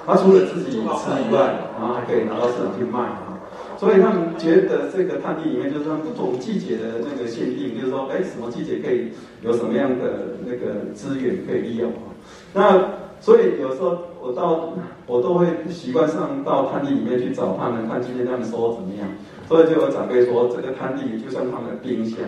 [0.05, 3.35] 他除了自己吃以外，然后还可以拿到市场去卖啊。
[3.77, 12.15] 所以他们觉得这个探地里面就是说不同季节的那个限定，就是说，哎，什么季节可以有什么样的那个资源可以利用啊？
[12.53, 14.73] 那所以有时候我到
[15.05, 19.07] 我都会习惯上到探地里面去找他们，看今天他们收获怎么样。
[19.47, 22.19] 所以就有长辈说，这个滩地就像他们的冰箱，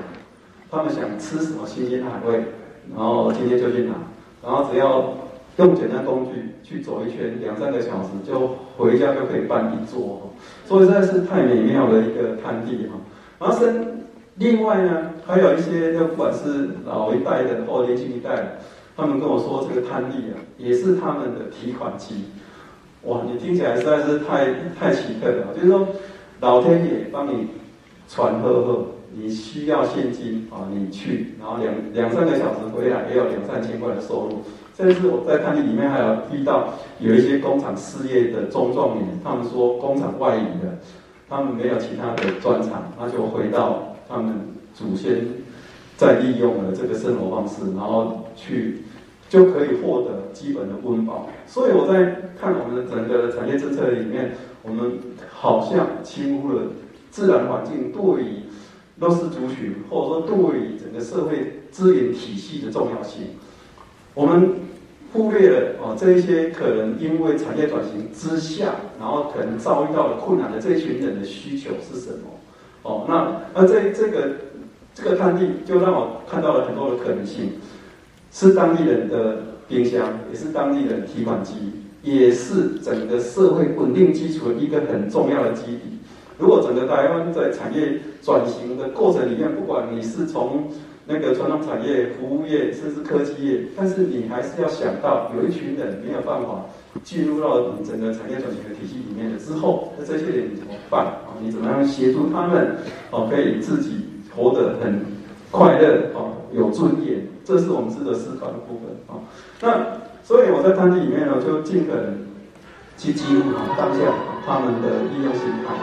[0.71, 2.45] 他们想吃什么新鲜海味，
[2.95, 3.93] 然后今天就去拿，
[4.41, 5.13] 然后只要
[5.57, 10.31] 用简单工具去走一圈，两三个小时就回家就可以办一桌，
[10.65, 12.95] 所以实在是太美妙的一个滩地哈。
[13.37, 13.73] 然后是
[14.35, 18.59] 另外呢，还有一些，不管是老一代的或年轻一代，
[18.95, 22.23] 他们跟我说，这个滩地啊，也是他们的提款机。
[23.03, 25.85] 哇，你听起来实在是太太奇特了，就是说。
[26.41, 27.47] 老天爷帮你
[28.07, 34.41] 传赫赫，你需要现金啊，你去，然后两两三个小时回来，也有两三千块的收入。
[34.73, 40.79] 这次我在滩地里面还有遇到有一些工厂失业的中壮年，他们说工厂外移的，
[41.27, 44.33] 他们没有其他的专长，那就回到他们
[44.73, 45.17] 祖先
[45.97, 48.83] 在利用的这个生活方式，然后去
[49.27, 51.27] 就可以获得基本的温饱。
[51.45, 54.31] 所以我在看我们的整个的产业政策里面。
[54.63, 54.99] 我们
[55.31, 56.63] 好像轻忽了
[57.09, 58.27] 自然环境对于
[58.97, 63.37] 弱势族群，或者说对于整个社会资源体系的重要性。
[64.13, 64.55] 我们
[65.13, 72.29] 忽略了哦，这一些可能因为产业转型之下，然后可能遭遇到了困难的这群人的需求是什么？
[72.83, 74.31] 哦，那那这这个
[74.93, 77.53] 这个探地就让我看到了很多的可能性，
[78.31, 81.78] 是当地人的冰箱，也是当地人提款机。
[82.01, 85.99] 也是整个社会稳定基础的一个很重要的基底。
[86.37, 90.69] 如果整个台湾在产业转型的过程里面，不管你是从
[91.05, 96.63] 那个传统产业、服务业，甚至科技业，但是你还是要想到，有一群人没有办法
[97.03, 101.35] 进入到你整个产业转型的体系里面的之后，那这些人你怎么办啊？
[101.43, 102.77] 你怎么样协助他们
[103.11, 105.01] 哦，可以自己活得很
[105.51, 107.27] 快乐哦，有尊严？
[107.43, 109.19] 这是我们值得思考的部分啊。
[109.59, 110.08] 那。
[110.23, 112.17] 所以我在滩地里面呢，就尽可能
[112.97, 113.43] 去记录
[113.77, 114.13] 当下
[114.45, 115.73] 他们的利用心态。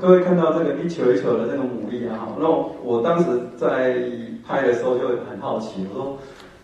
[0.00, 3.96] 各位看到这个一球一球的这个牡蛎啊，那我当时在
[4.46, 6.18] 拍的时候就很好奇，我说，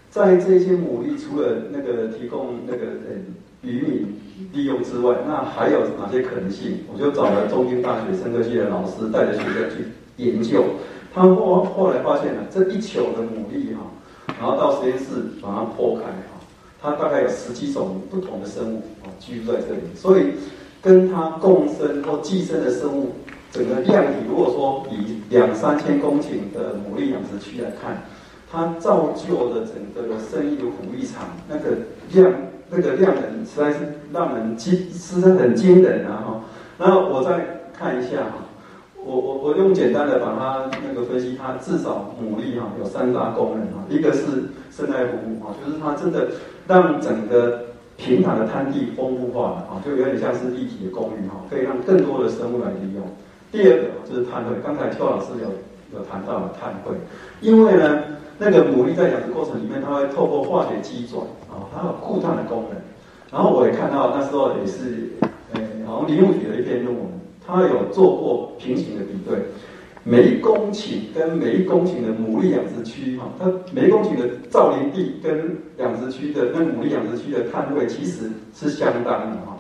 [0.09, 3.19] 在这些牡蛎除了那个提供那个呃
[3.63, 4.21] 渔民
[4.53, 6.85] 利用之外，那还有哪些可能性？
[6.93, 9.85] 我就找了中兴大学生科系的老师带着学生去
[10.23, 10.63] 研究，
[11.13, 13.83] 他们后后来发现了这一球的牡蛎哈，
[14.39, 15.07] 然后到实验室
[15.43, 16.03] 把它破开。
[16.85, 20.35] 它大概有十几种不同的生物啊居住在这里，所以
[20.83, 23.13] 跟它共生或寄生的生物，
[23.51, 28.03] 整个量体如果说以两三千公顷的牡蛎养殖区来看，
[28.53, 31.71] 它造就的整个的生意的虎力场那个
[32.13, 32.31] 量
[32.69, 33.79] 那个量能实在是
[34.13, 36.41] 让人惊，实在很惊人啊哈。
[36.77, 38.44] 然后我再看一下哈，
[39.05, 44.23] 我我我用简单的把它那个分析，它至少牡蛎哈有三大功能啊，一个是
[44.71, 46.29] 生态服务啊，就是它真的。
[46.67, 47.61] 让整个
[47.99, 53.05] 平坦的滩地丰富化了啊，就有点像是立体的公寓哈，可以让更多的生物来利用。
[53.53, 56.95] 第二个就是碳汇，刚才邱老师有有谈到了碳汇，
[57.43, 58.03] 因为呢，
[58.39, 61.21] 那个牡蛎在养殖过程里面，它会透过化学机转
[61.53, 62.81] 啊，它有固碳的功能。
[63.31, 65.11] 然后我也看到那时候也是，
[65.53, 67.05] 呃，好像林务局的一篇论文，
[67.47, 69.39] 他有做过平行的比对。
[70.07, 79.57] 每一公顷跟每一公顷的牡蛎养殖区，哈，它每一公顷的造林地跟养殖区的那牡蛎养殖区的碳汇其实是相当的，哈。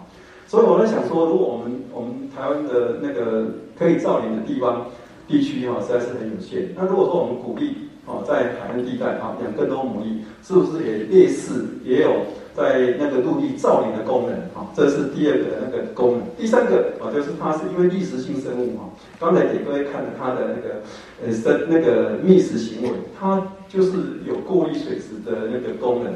[0.46, 3.46] 所以我在想说，如果我们我们台湾的那个
[3.78, 4.84] 可以造林的地方
[5.26, 6.74] 地区，哈，实在是很有限。
[6.76, 12.10] 那如果说我们鼓励，哦，在海岸地带，哈，养更多牡蛎，是不是也类似也有？
[12.54, 16.22] 在那个陆地造林的功能，哈，这是第二个那个功能。
[16.38, 20.82] 第三个啊，就是它是因为觅食性生物，哈，刚才给各位看了它的那个
[21.24, 26.12] 呃生那个觅食行为，它就是有过滤水质的那个功能，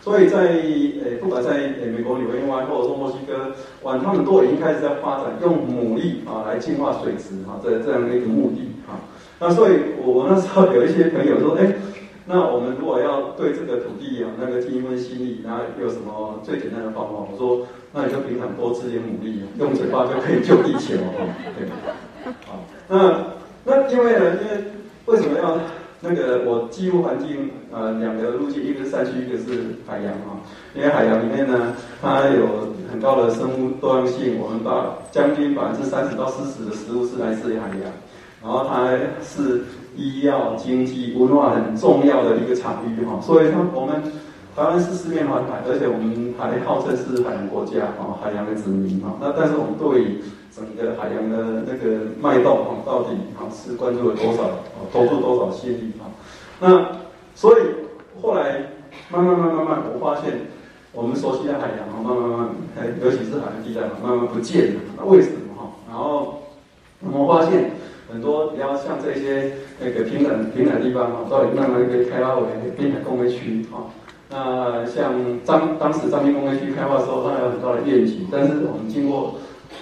[0.00, 0.62] 所以在
[1.02, 8.94] 呃不管在呃美国纽约湾或者说墨西哥湾，他们都已经开始在发展用牡蛎啊来净化水质，哈，这这样的一个目的，哈。
[9.40, 9.72] 那所以
[10.04, 11.74] 我我那时候有一些朋友说，哎。
[12.26, 17.26] 那我们如果要对这个土地有那个尽一份心力，然后有什么最简单的方法？
[17.30, 21.26] 我说，那你就平常多吃点牡蛎，用嘴巴就可以救地球哈。
[21.58, 21.68] 对，
[22.46, 23.24] 好，那
[23.64, 24.64] 那因为呢，因为
[25.06, 25.58] 为什么要
[26.00, 30.38] 那个我记录环境呃两个路径，一个是山区，一个是海洋啊。
[30.74, 37.92] 因为海洋里面呢，它有很高的生物多样性，我们把将近百分之三十到四十的食物是来自于海洋，
[38.42, 38.90] 然后它
[39.22, 39.62] 是。
[39.96, 44.00] 医药、经济、文化很重要的一个场域哈，所以像我们
[44.56, 49.12] 台湾是四面环海，而且我们还号称是海洋国家啊，海洋的殖民哈。
[49.20, 50.22] 那但是我们对
[50.54, 54.48] 整个海洋的那个脉动哈，到底哈是关注了多少，
[54.92, 56.06] 投入多少心力哈？
[56.60, 56.86] 那
[57.34, 57.62] 所以
[58.22, 58.70] 后来
[59.10, 60.46] 慢慢慢慢慢，我发现
[60.92, 62.48] 我们熟悉的海洋啊，慢慢慢，
[63.02, 64.80] 尤其是海洋地带嘛，慢慢不见了。
[64.96, 65.68] 那为什么哈？
[65.90, 66.40] 然后
[67.02, 67.72] 我们发现。
[68.12, 72.46] 很多比较像这些那个平坦平坦地方啊，到底慢慢被开发为
[72.76, 73.88] 滨海工业区啊。
[74.28, 75.12] 那像
[75.44, 79.34] 张当时张滨工业区开发的时候，它有很大的愿景，但是我们经过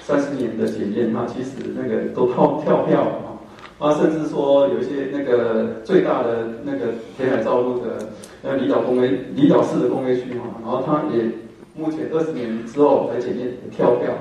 [0.03, 3.37] 三十年的检验，它其实那个都跳跳票啊。
[3.79, 6.87] 啊，甚至说有一些那个最大的那个
[7.17, 8.09] 填海造陆的
[8.43, 11.23] 那离岛工业离岛式的工业区哈，然后它也
[11.77, 14.13] 目前二十年之后才检验跳票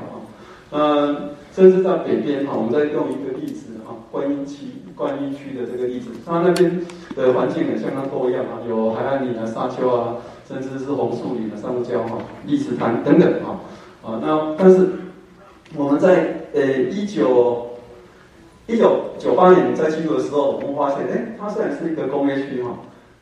[0.72, 3.96] 嗯，甚至在北边哈，我们再用一个例子哈。
[4.12, 6.82] 观音区，观音区的这个例子，它那边
[7.16, 10.16] 的环境也相当多样啊，有海岸林啊、沙丘啊，
[10.48, 13.60] 甚至是红树林啊、珊瑚礁哈、砾石滩等等啊。
[14.04, 14.88] 啊，那但是
[15.76, 17.68] 我们在呃一九
[18.66, 22.70] 一九九八年在记录的时候，我们发现，哎，它虽然是一个工业区哈，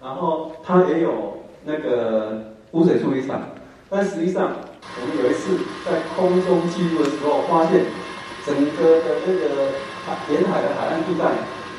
[0.01, 3.41] 然后它也有那个污水处理厂，
[3.89, 4.51] 但实际上
[4.97, 7.85] 我们有一次在空中记录的时候，发现
[8.45, 9.71] 整个的那个。
[10.29, 11.25] 沿海的海岸地带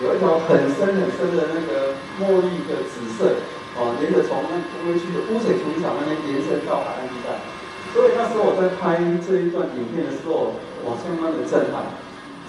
[0.03, 3.39] 有一条很深很深的那个墨绿的紫色，
[3.79, 7.39] 哦，沿着从那工业区的污水处理厂那边延伸到海岸地带。
[7.95, 11.87] 所以那时候我在拍这一段影片的时候，我相当的震撼。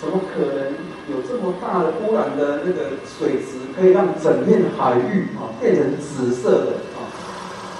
[0.01, 0.81] 怎么可能
[1.13, 6.81] 有这么大的污染的那个水质，可以让整片海域啊变成紫色的？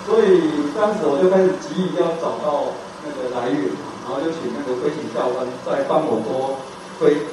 [0.08, 2.72] 所以当时我就开始急于要找到
[3.04, 3.68] 那个来源，
[4.02, 6.64] 然后就请那个飞行教官再帮我多
[6.98, 7.28] 飞。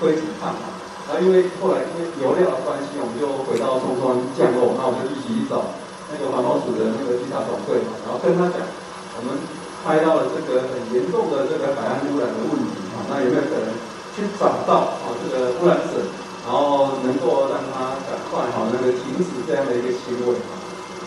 [0.00, 0.56] 飞几趟，
[1.04, 5.76] 然后因为后来因为油料的关系，我们就回到松山降落，那我们就一起去找
[6.08, 9.36] 那个环保署的那个稽查总队，然后跟他讲，我们
[9.84, 13.76] 拍到了这个很严重的这个海岸污染的问题啊，那有没有可能
[14.16, 16.00] 去找到啊这个污染者，
[16.48, 20.32] 然后能够让他赶快哈那个停止这样的一个行为？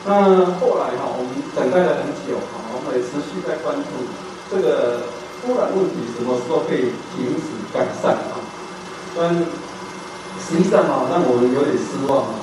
[0.06, 3.88] 那后来哈，我们等待了很久啊，我们也持续在关注
[4.52, 5.00] 这个
[5.48, 8.36] 污染问题什么时候可以停止改善啊？
[9.16, 9.34] 但
[10.44, 12.36] 实际上啊，让我们有点失望啊！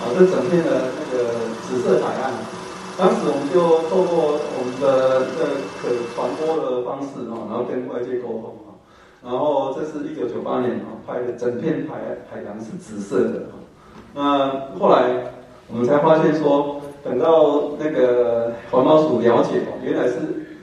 [0.00, 1.34] 啊，这整片的那个
[1.68, 2.32] 紫色海岸，
[2.96, 5.44] 当时我们就透过我们的这
[5.76, 8.80] 可传播的方式啊，然后跟外界沟通啊，
[9.22, 12.00] 然后这是一九九八年啊拍的，整片海
[12.32, 13.52] 海洋是紫色的。
[14.14, 15.31] 那后来
[15.72, 20.14] 我们才发现说，等到那个环保署了解哦，原来是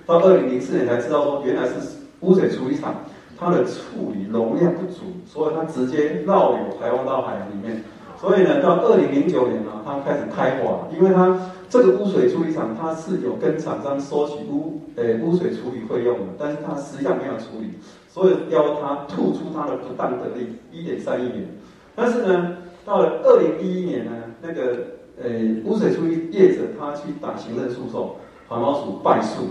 [0.06, 1.74] 到二零零四年才知道说，原来是
[2.22, 2.94] 污水处理厂。
[3.42, 7.82] 它的处理容量不足，所以它直接绕流排放到海洋里面。
[8.20, 17.76] 所以呢，到二零零九年呢，它开始开花，因为它这个污水处理厂它是有跟厂商收取污诶污水处理费用的，但是它实际上没有处理，
[18.10, 21.48] 所以要它吐出它的不当得利一点三亿元。
[21.96, 24.80] 但是呢，到了二零一一年呢，那个
[25.24, 28.16] 诶污水处理业者他去打行政诉讼，
[28.48, 29.44] 环保署败诉。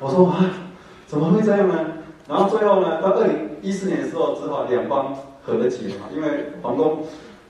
[0.00, 0.50] 我说啊，
[1.06, 1.74] 怎么会这样呢？
[2.28, 6.98] 然后最后呢，到二零一四年的时候，只好两方和了解嘛，因为皇宫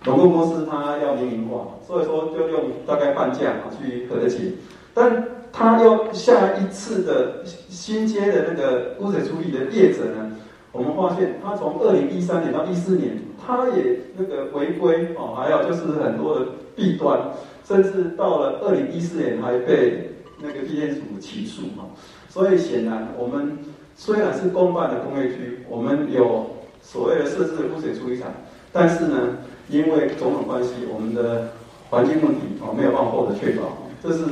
[0.04, 4.52] 龙宫公司他要民营化，所以说就用大概半价去和了解。
[4.94, 10.36] 但他要下一次的新接的那个污水处理的业者呢，
[10.72, 17.20] 我们发现他从二零一三年到一四年，他也那个违规哦，还有就是很多的弊端，
[17.66, 21.86] 甚至到了二零一四年还被那个地检署起诉嘛。
[22.28, 23.58] 所以显然我们。
[24.00, 26.46] 虽然是公办的工业区，我们有
[26.80, 28.28] 所谓的设置污水处理厂，
[28.72, 29.38] 但是呢，
[29.68, 31.48] 因为种种关系，我们的
[31.90, 33.76] 环境问题哦没有办法获得确保。
[34.00, 34.24] 这是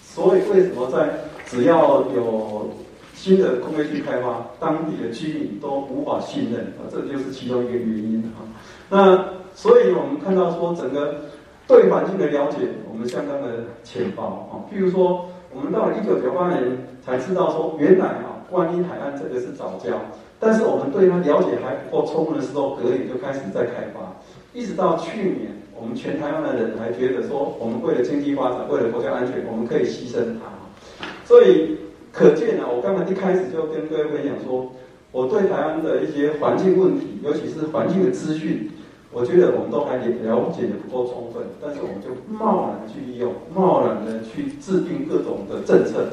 [0.00, 2.70] 所以为什么在只要有
[3.20, 8.40] 新的工业区开发，当地的居民都无法信任啊，这就是其中一个原因啊。
[8.88, 11.16] 那所以我们看到说，整个
[11.66, 12.56] 对环境的了解，
[12.90, 14.64] 我们相当的浅薄啊。
[14.72, 16.62] 譬如说，我们到了一九九八年
[17.04, 18.40] 才知道说，原来啊。
[18.50, 19.94] 观音海岸这个是藻礁，
[20.40, 24.00] 但是我们对它了解还不够充分的时候，隔年就开始在开发，
[24.52, 31.06] 一直到去年，我们全台湾的人还觉得说，我们为了经济发展，为了国家安全，我们可以牺牲它。
[31.24, 31.78] 所以
[32.12, 34.72] 可见啊，我刚才一开始就跟各位分享说，
[35.12, 38.70] 我对台湾的一些环境问题，尤其是环境的资讯，
[39.12, 46.08] 我觉得我们都还了解的不够充分，但是我们就贸然去利用，贸然的去制定各种的政策，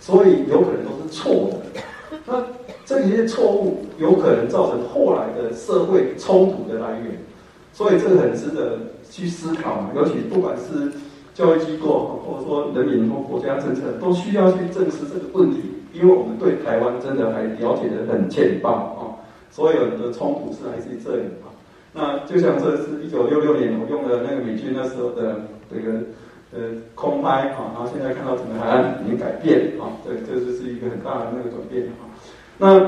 [0.00, 1.80] 所以有可能都是错的。
[2.26, 2.44] 那
[2.84, 7.18] 这些错误有可能造成后来的社会冲突的来源，
[7.72, 8.78] 所以这个很值得
[9.10, 9.90] 去思考嘛。
[9.94, 10.92] 尤其不管是
[11.34, 15.60] 教育机构，或者说人民或国家政策，都需要去正视这个问题，
[15.92, 19.02] 因为我们对台湾真的还了解得很浅薄啊。
[19.50, 21.52] 所有的冲突是来自于这里啊。
[21.94, 26.00] 那就像这是一九六六年我用的那个美军那时候的这个
[26.54, 26.60] 呃
[26.94, 32.08] 空拍啊，然后现在看到整个海岸已经改变啊，这这就是一个很大的那个转变啊。
[32.56, 32.80] 那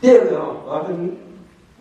[0.00, 1.16] 第二个哈，我要跟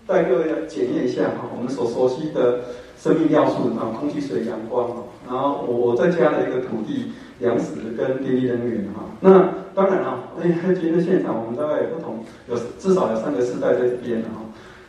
[0.05, 2.59] 带各位检验一下哈，我们所熟悉的
[2.97, 4.95] 生命要素啊，空气、水、阳光哈，
[5.27, 9.05] 然后我我再加了一个土地、粮食跟电力、能源哈。
[9.19, 14.41] 那当然了，哎，今天现场我们大概有不同，有至少有三个世代在这边哈。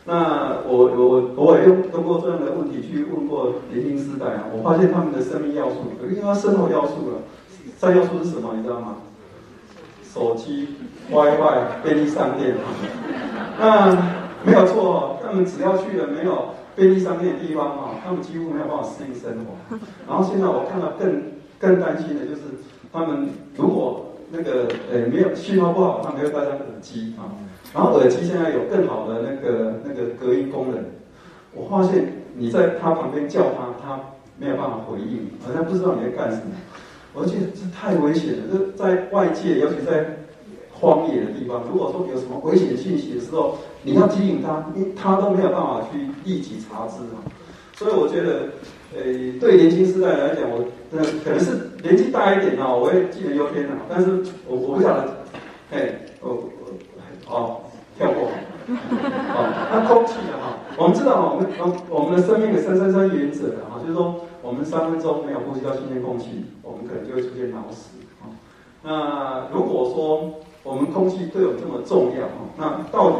[0.07, 7.19] 那我我我也用通过这样的问题去问过年轻世代啊，我发现他们的生命要素，因为他生活要素了，
[7.77, 8.55] 三要素是什么？
[8.57, 8.97] 你知道吗？
[10.03, 10.69] 手机。
[11.11, 12.55] WiFi 便利商店，
[13.59, 13.97] 那
[14.45, 19.77] 没有错，他们只要去了没有便利商店的地方啊，他们几乎没有办法适应生活。
[20.07, 21.23] 然后现在我看到更
[21.59, 22.43] 更担心的就是，
[22.93, 27.35] 他们如果那个呃没有信号不好，他们会戴上耳机啊。
[27.75, 30.85] 然后耳机现在有更好的那个那个隔音功能，
[31.53, 34.01] 我发现你在他旁边叫他，他
[34.39, 36.53] 没有办法回应，好像不知道你在干什么。
[37.13, 40.15] 我觉得这太危险了，这在外界，尤其在。
[40.81, 44.67] 荒野的地方，如果说有什么危险信息的时候，你要提醒他，
[44.97, 47.19] 他都没有办法去立即查知啊。
[47.75, 48.49] 所以我觉得，
[48.97, 49.03] 呃，
[49.41, 50.65] 对年轻世代来讲，我
[51.25, 53.77] 可能是年纪大一点啊，我会杞人忧天啊。
[53.89, 55.25] 但是我我不晓得，
[55.71, 56.39] 哎，哦
[57.29, 57.61] 哦，
[57.97, 58.29] 跳过，
[58.67, 61.47] 哦，那空气的哈，我们知道我们
[61.89, 68.31] 我们的生命的三三三原则啊，就是说，我们三分钟没有呼吸到新鲜空气，我们可能就会出现脑死啊。
[68.83, 73.17] 那如果说，我们空气对我们这么重要啊，那到底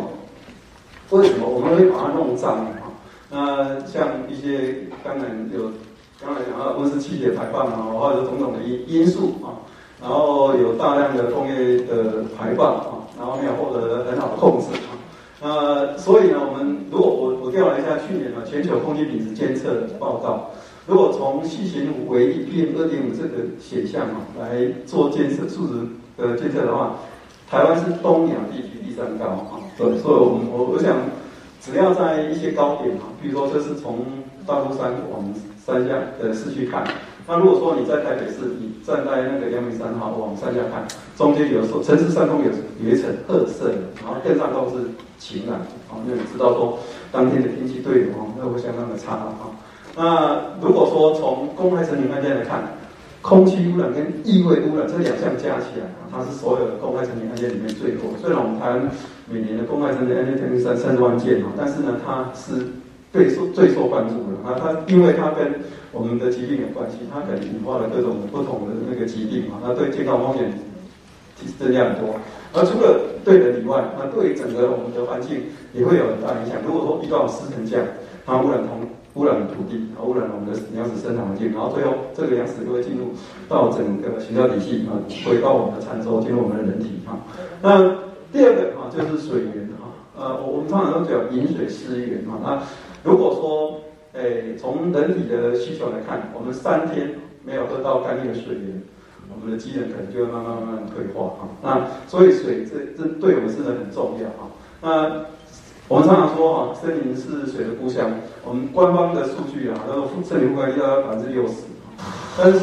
[1.09, 2.93] 为什么我们会把它弄脏啊？
[3.31, 5.25] 那像一些刚才
[5.55, 5.73] 有
[6.21, 9.65] 刚才讲到温室气体排放啊，或者种种的因因素啊，
[10.03, 14.93] 然后有大量的工业的排放啊，然后没有获得很好的控制啊。
[15.41, 20.51] 那所以呢，我们如果我我调了一下去年的全球空气品质监测报告，
[20.87, 25.89] 如果从细悬浮微粒 PM 二点五这个选项啊来做监测数值
[26.19, 26.97] 的监测的话。
[27.51, 30.97] 台湾是东亚地区第三高啊，所以，所以我们我我想，
[31.63, 34.05] 只要在一些高点啊，比如说这是从
[34.47, 35.25] 大陆山往
[35.65, 36.85] 山下的市区看，
[37.27, 40.87] 那如果说你在台北市，你站在那个阳明山哈往山下看，
[41.17, 42.51] 中间有时候城市上空有
[42.85, 44.85] 有一层褐色的，然后更上都是
[45.19, 45.57] 晴朗
[45.89, 46.79] 啊，那你知道说
[47.11, 49.33] 当天的天气对流啊，那会相当的差啊。
[49.97, 52.77] 那如果说从公开层级案件来看。
[53.21, 58.15] 空气污染跟异味污染这两项加起来，它是所有的公开层级案件里面最多。
[58.23, 58.89] 虽然我们台湾
[59.29, 62.65] 每年的公开层级案件将近三三十万件，但是呢，它是
[63.13, 64.55] 最受最受关注的啊。
[64.57, 65.61] 它因为它跟
[65.93, 70.53] 我们的疾病有关系，它可能引发了各种不同的那个疾病啊，那对健康风险
[71.35, 72.15] 其实增加很多。
[72.55, 75.43] 而除了对人以外，那对整个我们的环境
[75.75, 76.57] 也会有很大影响。
[76.65, 77.85] 如果说遇到湿成这样，
[78.25, 78.89] 它污染同。
[79.19, 83.11] 污染土地，然后污染了我们的粮食生产环境，然后最后这个粮食就会进入
[83.49, 84.95] 到整个行销体系啊，
[85.27, 87.19] 回到我们的餐桌，进入我们的人体哈。
[87.61, 87.99] 那
[88.33, 92.39] 第二个啊，就是水源哈，呃，我们通常都讲饮水思源嘛。
[92.41, 92.63] 那
[93.03, 93.81] 如果说
[94.13, 97.11] 诶从人体的需求来看，我们三天
[97.45, 98.81] 没有喝到干净的水源，
[99.35, 101.49] 我们的机能可能就会慢慢慢慢退化哈。
[101.61, 104.47] 那所以水这这对我们真的很重要哈。
[104.81, 105.27] 那
[105.89, 108.05] 我们常常说哈，森林是水的故乡。
[108.45, 111.65] 我们官方的数据啊，那个森林覆盖率要百分之六十。
[112.37, 112.61] 但是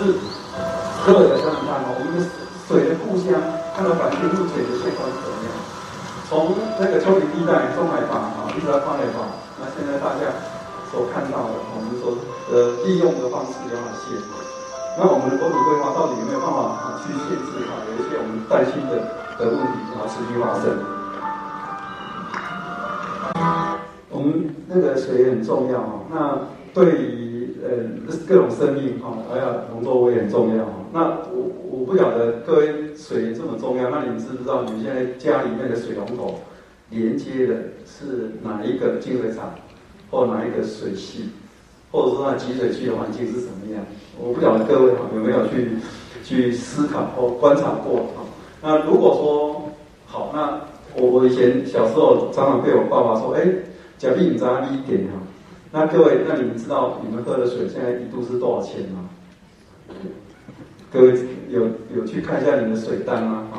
[1.10, 2.22] 各位想想看哈，我们的
[2.70, 3.34] 水的故乡，
[3.74, 5.50] 看到环境目前的现状是怎么样？
[6.30, 9.26] 从那个丘陵地带、中海拔啊，一直到跨海拔，
[9.58, 10.30] 那现在大家
[10.94, 12.14] 所看到的，我们说
[12.54, 14.14] 呃利用的方式有哪些？
[15.02, 17.74] 那我们的国土规划到底有没有办法啊去限制啊？
[17.90, 19.02] 有一些我们担心的
[19.42, 20.78] 的问题啊持续发生。
[24.10, 26.40] 我们那个水很重要哈，那
[26.74, 27.70] 对于呃
[28.28, 30.72] 各种生命哈，还有农作物也很重要哈。
[30.94, 31.02] 那
[31.34, 36.40] 我我不晓得各位水这么重要，那你们知不知道你们现在家里面的水龙头
[36.90, 37.56] 连接的
[37.86, 39.54] 是哪一个净水厂，
[40.10, 41.30] 或哪一个水系，
[41.92, 43.84] 或者说那集水区的环境是什么样？
[44.18, 45.78] 我不晓得各位有没有去
[46.24, 48.24] 去思考或观察过啊？
[48.62, 49.72] 那如果说
[50.06, 50.62] 好，那
[50.98, 53.46] 我我以前小时候常常被我爸爸说，哎，
[53.98, 55.14] 假币你扎一点哈。
[55.72, 59.10] 那各位，那你们知道你们喝的水现在一度是多少钱吗？
[60.92, 61.14] 各位
[61.50, 63.48] 有有去看一下你们的水单吗？
[63.52, 63.56] 啊，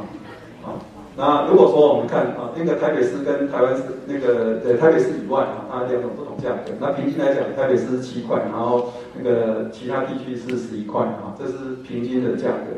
[0.62, 0.78] 好。
[1.18, 6.72] 那如果说我们看啊，那个台北市跟台湾市那个呃台北市以外啊，它两种不同价格。
[6.80, 12.76] 那平均来讲，台北市是七块，然后那个其他地区是十一块啊，这是平均的价格。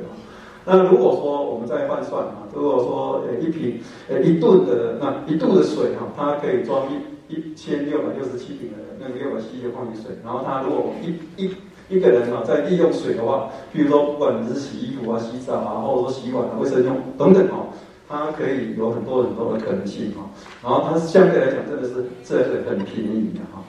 [0.71, 10.13] 那如果说我们再换算啊，如果说呃一瓶呃一吨的那一度的水哈，它可以装一一千六百六十七瓶的那个六百 CC 的矿泉水。
[10.23, 11.51] 然后它如果一一
[11.89, 17.65] 一个人啊在利用水的话，比如说不管你是洗衣服啊、洗澡啊，或者说洗碗啊、卫生用等等啊。
[18.11, 20.25] 它可以有很多很多的可能性哈，
[20.63, 23.63] 然后它相对来讲真的是这是很便宜的哈。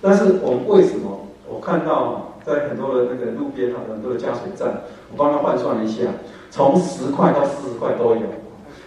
[0.00, 6.10] 但是我们为什么我看到在很多的那个路边啊，很多的加水站，我帮他换算了一下，
[6.50, 8.22] 从十块到四十块都有。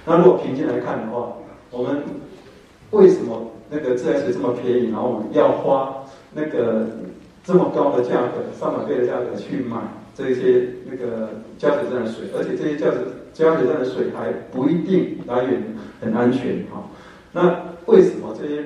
[0.06, 1.34] 那如果平均来看的话，
[1.72, 2.04] 我们
[2.92, 6.04] 为什么那个自来水这么便宜，然后我们要花
[6.34, 6.88] 那个
[7.44, 9.78] 这么高的价格，上百倍的价格去买
[10.16, 13.02] 这些那个加水站的水，而且这些加水。
[13.34, 15.62] 加水站的水还不一定来源
[16.02, 16.82] 很安全哈，
[17.32, 17.56] 那
[17.86, 18.64] 为什么这些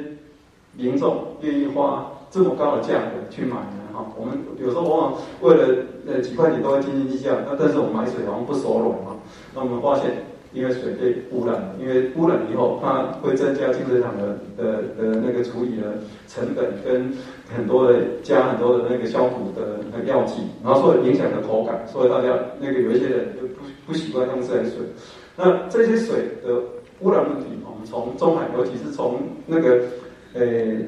[0.78, 3.81] 民众愿意花这么高的价格去买呢？
[3.94, 5.68] 哈，我们有时候往往为了
[6.08, 9.16] 呃几块钱都会斤斤计较，那但是我们买水好像不收拢哈，
[9.54, 10.12] 那我们发现
[10.54, 17.12] 因为水被污染了，因为污染以后它会增加净水厂的的的那个处理的成本跟
[17.56, 23.62] 很多的加很多的那个消毒的那个药剂，然后所以影响的口感，所以大家那个有一些人就不。
[23.88, 24.74] 不习惯用自来水，
[25.36, 26.54] 那这些水的
[27.02, 29.16] 污染问题，我们从中海，尤其是从
[29.48, 29.82] 那个
[30.34, 30.42] 呃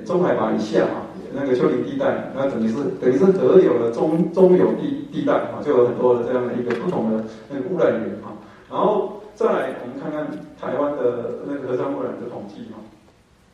[0.06, 8.34] 中海拔以下啊，那个丘陵地带，那等于是等于是得有了中中游地地带啊，就有很多的这样的一个不同的那个污染源啊。
[8.70, 10.28] 然后再来，我们看看
[10.60, 12.80] 台湾的那个河川污染的统计啊，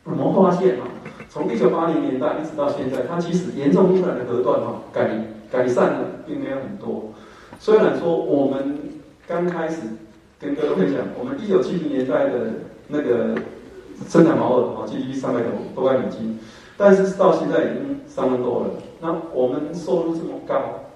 [0.04, 0.86] 我们发现啊，
[1.28, 5.10] 从一九八零年代一直到现在，它其实严重污染的河段啊，改
[5.50, 7.12] 改善的并没有很多。
[7.58, 8.78] 虽然说我们。
[9.28, 9.82] 刚开始
[10.40, 12.50] 跟各位分享，我们一九七零年代的
[12.88, 13.36] 那个
[14.08, 15.40] 生产毛额啊，GDP 三百
[15.74, 16.38] 多万美金，
[16.76, 18.66] 但是到现在已经三万多了。
[19.00, 20.54] 那我们收入这么高，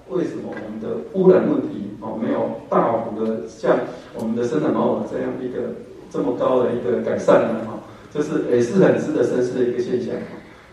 [0.09, 3.77] 为什么我们的污染问题哦没有大幅的像
[4.13, 5.73] 我们的生产毛额这样一个
[6.09, 7.65] 这么高的一个改善呢？
[7.65, 7.79] 哈，
[8.13, 10.13] 这是也是很值得深思的一个现象。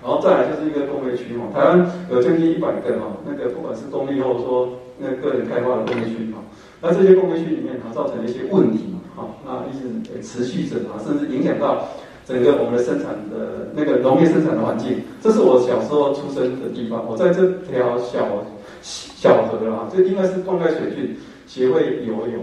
[0.03, 4.69] 然后再来就是一个工业区哈，台湾有将近一百个哈，那个不管是公立或者说
[4.99, 6.43] 那个人开发的工业区哈。
[6.81, 11.87] 那这些工业区里面啊，造成了一些问题，哈，那一直持续着啊，甚至影响到
[12.33, 15.03] 整个我们的生产的那个农业生产的环境。
[15.23, 18.43] 这是我小时候出生的地方，我在这条小
[18.83, 21.15] 小河啊，这应该是灌溉水圳
[21.47, 22.43] 协会游泳。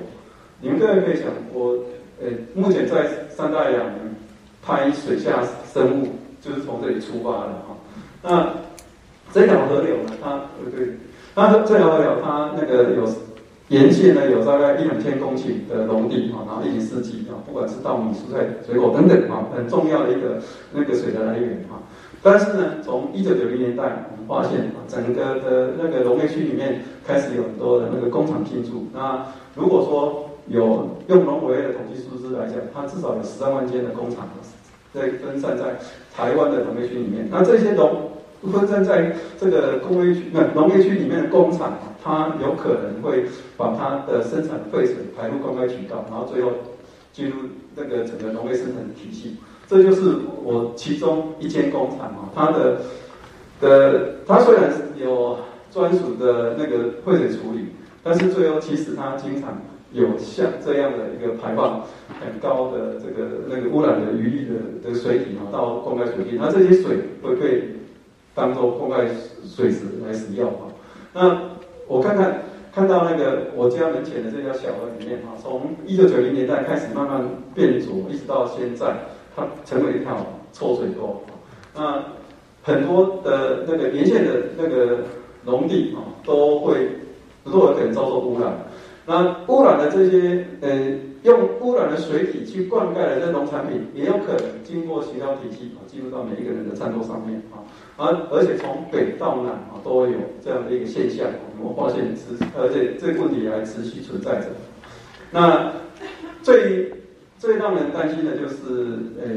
[0.62, 1.76] 你们各位可以想，我
[2.22, 3.82] 呃，目前在三大洋
[4.62, 5.42] 拍水下
[5.74, 6.08] 生物，
[6.40, 7.76] 就是从这里出发的哈。
[8.22, 8.48] 那
[9.34, 10.88] 这条河流呢，它呃对，
[11.34, 13.10] 它这条河流它那个有。
[13.70, 20.42] 沿线呢，有大概一两千公顷的农地啊，然后一年四季啊，不管是稻米、蔬菜、水果等等啊，很重要的一个
[20.74, 21.86] 那个水的来源啊。
[22.24, 28.88] 但是呢，从一九九零年代，我们发现啊，整个的那个农业区里面开始有很多的那个工厂进驻。
[28.92, 29.24] 那
[29.56, 34.28] 如果说有用农委的统计数字来讲，它至少有十三万间的工厂
[34.92, 35.78] 在分散在
[36.18, 37.28] 台湾的农业区里面。
[37.32, 38.10] 那这些农
[38.52, 41.78] 分散在这个工业区、那农业区里面的工厂。
[42.04, 43.26] 它有可能会
[43.58, 46.52] 把它的生产废水排入公开渠道，然后最后
[47.12, 47.36] 进入
[47.76, 49.38] 那个整个农业生产体系。
[49.68, 52.82] 这就是我其中一间工厂啊，它的
[53.62, 55.38] 的它虽然有
[55.72, 57.68] 专属的那个废水处理，
[58.02, 61.84] 但是最后其实它经常有像这样的一个排放
[62.20, 67.76] 很高的这个那个污染的余力的的水体啊到公开水地，那这些水会被
[68.34, 69.10] 当做灌溉
[69.46, 70.64] 水池来使用啊，
[71.14, 71.59] 那。
[71.90, 78.96] 我看看，看到那个我家门前的这条小河里面啊，从一九九零年代开始慢慢变浊，一直到现在，
[79.36, 80.16] 它成为一条
[80.54, 81.24] 臭水沟。
[81.76, 82.04] 那
[82.62, 85.00] 很多的那个沿线的那个
[85.44, 86.76] 农地啊，都会
[87.44, 88.54] 很多可能遭受污染。
[89.08, 97.66] 那污染的这些呃，用污染的水体去灌溉的这农产品，也有可能经过协调体系啊，进入到每一个人的餐桌上面啊。
[98.00, 101.28] 而而且从北到南啊，都有这样的一个现象，
[101.62, 104.48] 我们发现持，而且这个问题还持续存在着。
[105.32, 105.74] 那
[106.42, 106.94] 最
[107.38, 109.28] 最让人担心的就是，呃，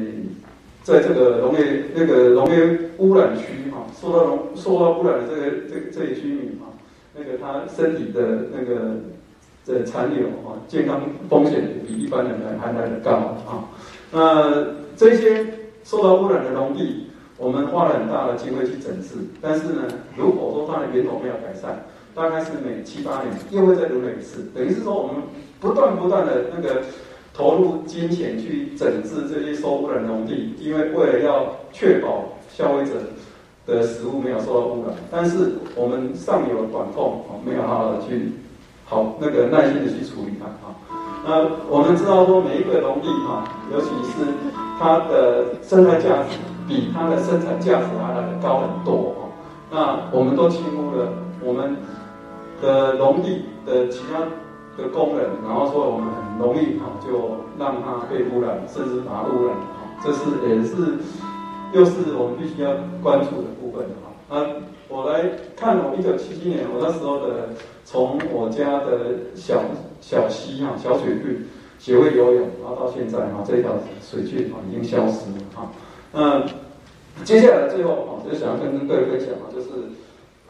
[0.84, 6.70] 在这个农业那个农业污染区哈，受到农受到污染的这个这这一居民哈，
[7.16, 8.94] 那个他身体的那个
[9.66, 13.68] 的残留哈，健康风险比一般人来还来得高啊。
[14.12, 15.44] 那这些
[15.82, 17.08] 受到污染的农地，
[17.42, 19.82] 我们花了很大的机会去整治，但是呢，
[20.16, 21.84] 如果说它的源头没有改善，
[22.14, 25.16] 大概是每七八年又会再轮回一次，等于是说我们
[25.60, 26.82] 不断不断的那个。
[27.34, 32.92] 投入金钱去整治这些受污染农地，因为为了要确保消费者
[33.64, 38.32] 的食物没有受到污染，但是我们上游管控啊没有好好的去
[38.84, 40.76] 好那个耐心的去处理它啊。
[41.24, 44.28] 那我们知道说每一个农地哈，尤其是
[44.78, 46.36] 它的生态价值
[46.72, 49.28] 比它的生产价值还来得高很多哦。
[49.70, 51.12] 那我们都轻忽了
[51.44, 51.76] 我们
[52.62, 54.24] 的农地的其他。
[54.74, 60.96] 的工人，然后说我们很容易哈，就让它被污染，甚至把它污染哈，这是也是
[61.74, 62.70] 又是我们必须要
[63.02, 64.08] 关注的部分哈。
[64.30, 64.46] 那
[64.88, 67.50] 我来看我一九七七年我那时候的，
[67.84, 69.60] 从我家的小
[70.00, 71.44] 小溪哈小水渠
[71.78, 75.68] 学会游泳，然后到现在哈这条水渠哈已经消失了哈。
[76.14, 76.44] 嗯
[77.24, 79.68] 接下来最后哈，就想要跟各位分享啊，就是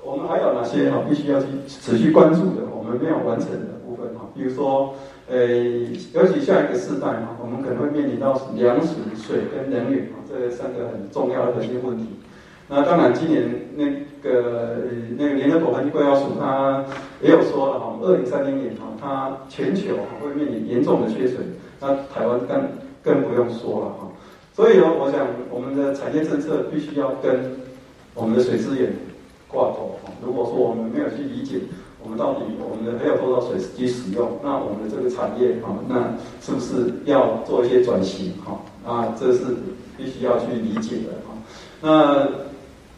[0.03, 4.27] 我们还有哪些哈必须要去持续关注的，我们没有完成的部分哈。
[4.35, 4.95] 比如说，
[5.29, 5.47] 呃，
[6.15, 12.07] 尤其下一个世代哈，我们可能会面临到粮食、水跟能源啊这三个很重要的核心问题。
[12.69, 13.45] 那当然，今年
[13.77, 13.85] 那
[14.23, 14.79] 个
[15.19, 16.85] 那个联合国环境规划署它
[17.21, 21.39] 也有说了哈，二零三零年哈，它全球会面临严重的缺水，
[21.81, 22.63] 那台湾更
[23.03, 24.09] 更不用说了哈。
[24.55, 27.57] 所以呢，我想我们的产业政策必须要跟
[28.15, 28.93] 我们的水资源
[29.49, 30.13] 挂钩哈。
[30.25, 31.61] 如果说我们没有去理解。
[32.05, 34.37] 我们到底我们的还有多少水去使用？
[34.43, 38.59] 那我们的这个产业哈，那是不是要做一些转型哈？
[38.85, 39.39] 啊，这是
[39.97, 41.39] 必须要去理解的哈。
[41.81, 42.29] 那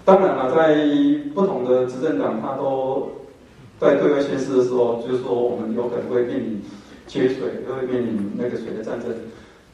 [0.07, 0.89] 当然了，在
[1.35, 3.11] 不同的执政党，他都
[3.79, 6.63] 在对外宣示的时候，就是说我们有可能会面临
[7.07, 7.37] 缺水，
[7.69, 9.11] 会面临那个水的战争。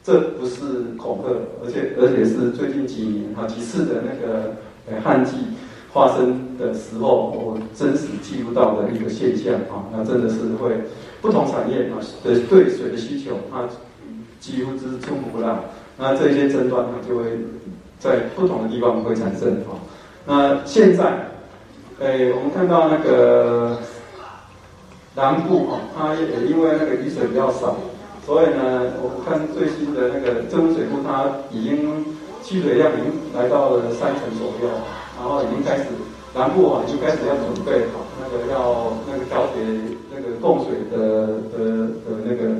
[0.03, 1.29] 这不是恐吓，
[1.63, 4.55] 而且而且是最近几年哈几次的那个
[4.89, 5.33] 呃旱季。
[5.93, 10.71] 发生的时候，我真实记录到的一个现象啊，那真的是会
[11.19, 13.67] 不同产业啊的对水的需求，它
[14.39, 15.65] 几乎是充足不到，
[15.97, 17.25] 那这些争端它就会
[17.99, 19.77] 在不同的地方会产生哈。
[20.25, 21.25] 那现在，
[21.99, 23.77] 诶，我们看到那个
[25.13, 27.75] 南部哈，它也因为那个雨水比较少，
[28.25, 32.05] 所以呢，我看最新的那个政府水库，它已经
[32.43, 34.69] 蓄水量已经来到了三成左右。
[35.21, 35.85] 然后已经开始，
[36.33, 39.61] 南部啊就开始要准备好那个要那个调节
[40.09, 42.57] 那个供水的的的那个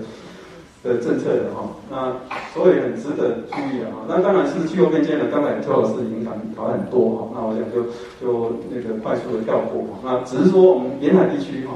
[0.84, 2.14] 的政策的哈，那
[2.53, 4.05] 所以很值得注意啊。
[4.07, 7.30] 那当然是气候变迁的，刚才邱老师已经谈谈很多哈。
[7.34, 7.82] 那我想就
[8.22, 9.84] 就那个快速的跳过。
[10.03, 11.74] 那只是说我们沿海地区哈，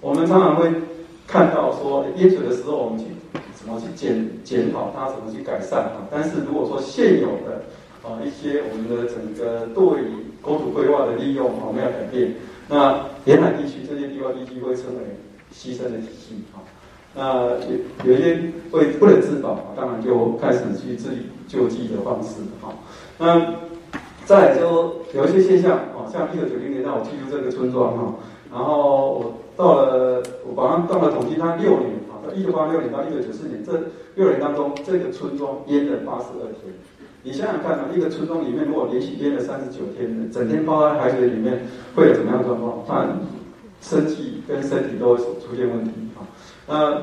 [0.00, 0.70] 我们常常会
[1.26, 3.06] 看到说淹水的时候，我们去
[3.54, 6.06] 怎么去检检讨它，怎么去改善哈。
[6.10, 7.62] 但是如果说现有的
[8.02, 10.04] 啊，一些我们的整个对
[10.42, 12.34] 国土规划的利用啊，没有改变。
[12.68, 15.00] 那沿海地区这些地方地区会成为
[15.52, 16.60] 牺牲的体系啊。
[17.16, 18.38] 那有有一些
[18.70, 22.74] 会不能自保，当然就开始去自力救济的方式哈。
[23.18, 23.54] 那
[24.24, 28.14] 再来就有一些现象啊，像一九九零年代我记录这个村庄哈，
[28.52, 33.72] 然后我到了我把它到了统计，它六年啊，到一九八六年到一九九四年这
[34.14, 36.72] 六年当中，这个村庄淹了八十二天。
[37.22, 41.62] 你想想看啊，一个村庄里面如果连续淹了三十九天，整天泡在海水里面，
[41.94, 42.84] 会有怎么样状况？
[42.86, 43.06] 它
[43.80, 46.20] 生计跟身体都会出现问题啊。
[46.66, 47.02] 呃，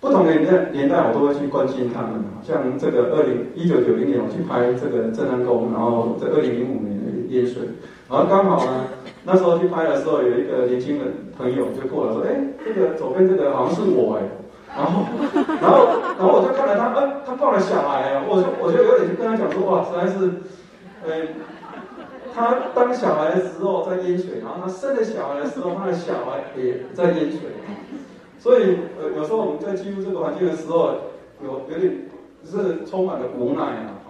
[0.00, 2.24] 不同的年代年代，我都会去关心他们。
[2.42, 7.62] 像这个二零一九九零年，我去拍这个镇澜宫，然后在二零零五年淹水，
[8.08, 8.84] 然后刚好呢，
[9.24, 14.22] 那时候去拍的时候，有一个年轻人朋友就过来说：“哎，这个左边这个好像是我哎。”
[14.76, 15.04] 然后，
[15.60, 15.86] 然后，
[16.18, 20.42] 然后我就看了他，呃，他抱了小孩啊，我就我就有点跟他讲说，哇，实在是，
[21.06, 21.28] 呃，
[22.34, 27.40] 他当小孩的时候在淹水，然后他生了小孩的时候，他的小孩也在淹水，
[28.36, 30.90] 所以，呃，有时候我们在进入这个环境的时候，
[31.40, 32.10] 有有点
[32.44, 34.02] 是充满了无奈啊，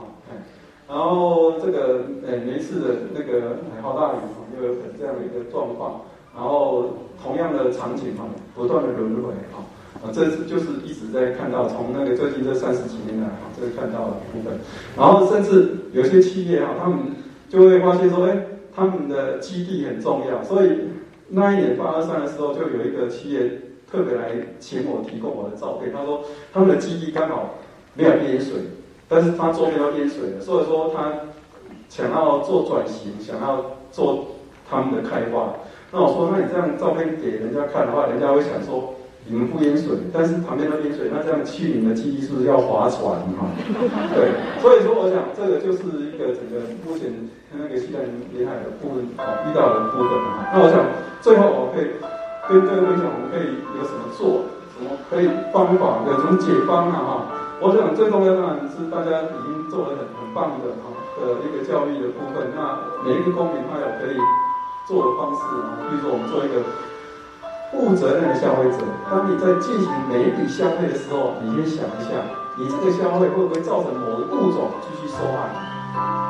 [0.88, 6.02] 然后这个，呃，每一次的那个海好大雨啊，又有这样的一个状况，
[6.34, 6.90] 然后
[7.22, 9.64] 同样的场景嘛，不断的轮回啊。
[10.02, 14.58] 啊，这是就是一直在看到，从那个最近这三十几年来，哈，这个看到的部分。
[14.96, 16.98] 然后甚至有些企业哈，他们
[17.48, 18.36] 就会发现说，哎，
[18.74, 20.70] 他们的基地很重要，所以
[21.28, 25.90] 那一年八二三的时候，就有一个企业特别来请我提供我的照片。
[25.90, 26.22] 他说
[26.52, 27.54] 他们的基地刚好
[27.94, 28.54] 没有淹水，
[29.08, 31.12] 但是它周边都淹水了，所以说他
[31.88, 34.26] 想要做转型，想要做
[34.68, 35.54] 他们的开发。
[35.90, 38.94] 那我说，那你这样照片给人家看的话，人家会想说。
[39.26, 43.48] 你们不淹水，但是旁边都淹水，那这样去你的基地是不是要划船哈？
[44.12, 44.28] 对，
[44.60, 47.08] 所以说我想这个就是一个整个目前
[47.56, 48.04] 那个西南
[48.36, 50.52] 沿海的部分啊遇到的部分哈。
[50.52, 50.84] 那我想
[51.22, 51.96] 最后我可以
[52.46, 54.44] 跟各位分享，我们可以有什么做，
[54.76, 57.43] 什么可以方法，有什么解方啊哈？
[57.64, 62.52] 我想最重要当然是大家已经做了很很棒的哈的一个教育的部分。
[62.52, 64.20] 那每一个公民他有可以
[64.84, 66.60] 做的方式啊，比如说我们做一个。
[67.74, 72.22] 负责任的消费者，当你在进行每一笔消费的时候，你先想一下，
[72.54, 75.50] 你这个消费会不会造成某个物种继续受害，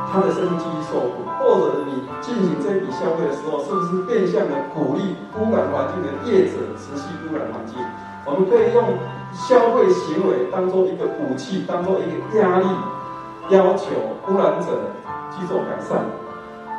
[0.08, 7.76] 它的生命继续受苦，或者你进行这笔消费的时候，是不是变相的鼓励污染环境的业者持续污染环境？
[8.24, 8.96] 我们可以用
[9.34, 12.66] 消费行为当做一个武器，当做一个压力，
[13.50, 13.90] 要求
[14.28, 14.66] 污染者
[15.30, 16.00] 去做改善，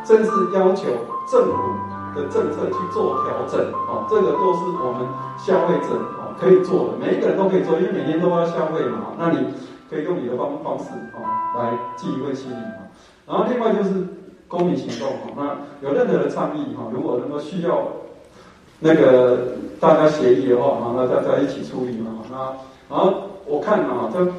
[0.03, 0.87] 甚至要求
[1.29, 1.53] 政府。
[2.15, 5.05] 的政策去做调整，哦，这个都是我们
[5.37, 9.53] 消费者哦可以做的，每一个人都可以做，因为每天都要消费嘛，那你
[9.89, 11.19] 可以用你的方方式哦
[11.59, 12.87] 来记一份心理嘛。
[13.27, 14.07] 然后另外就是
[14.47, 17.83] 公民行动，那有任何的倡议哈，如果能够需要
[18.85, 22.21] 那个大家协议的话，哈，那大家一起处理嘛。
[22.29, 22.37] 那
[22.87, 23.15] 然后
[23.47, 24.31] 我看啊，这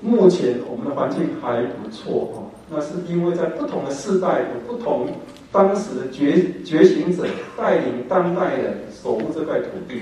[0.00, 5.06] 目前我们的环境还不错哈，那是因为在不同的世代有不同。
[5.52, 7.24] 当时的觉觉醒者
[7.58, 10.00] 带领当代人守护这块土地，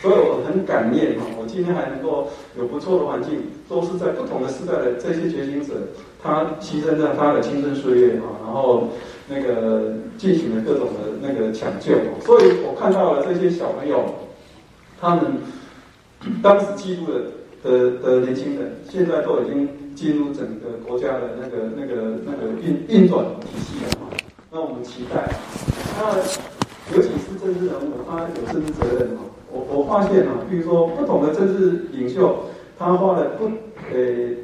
[0.00, 5.74] 所以我很感念哈，我今天还能够有不错的环境，都是在不同的时代的这些觉醒者，
[6.22, 8.88] 他牺牲在他的青春岁月啊，然后
[9.28, 11.94] 那个进行了各种的那个抢救，
[12.24, 14.04] 所以我看到了这些小朋友，
[15.00, 15.38] 他们
[16.42, 17.20] 当时记录的
[17.62, 24.06] 的的年轻人，现在都已经进入整个国家的那个那个那个运运转体系了嘛。
[24.50, 25.28] 那我们期待，
[25.98, 26.16] 那
[26.94, 29.20] 尤其是政治人物，他有政治责任啊。
[29.50, 32.44] 我我发现啊，比如说不同的政治领袖，
[32.82, 33.44] 他花了不
[33.94, 33.96] 呃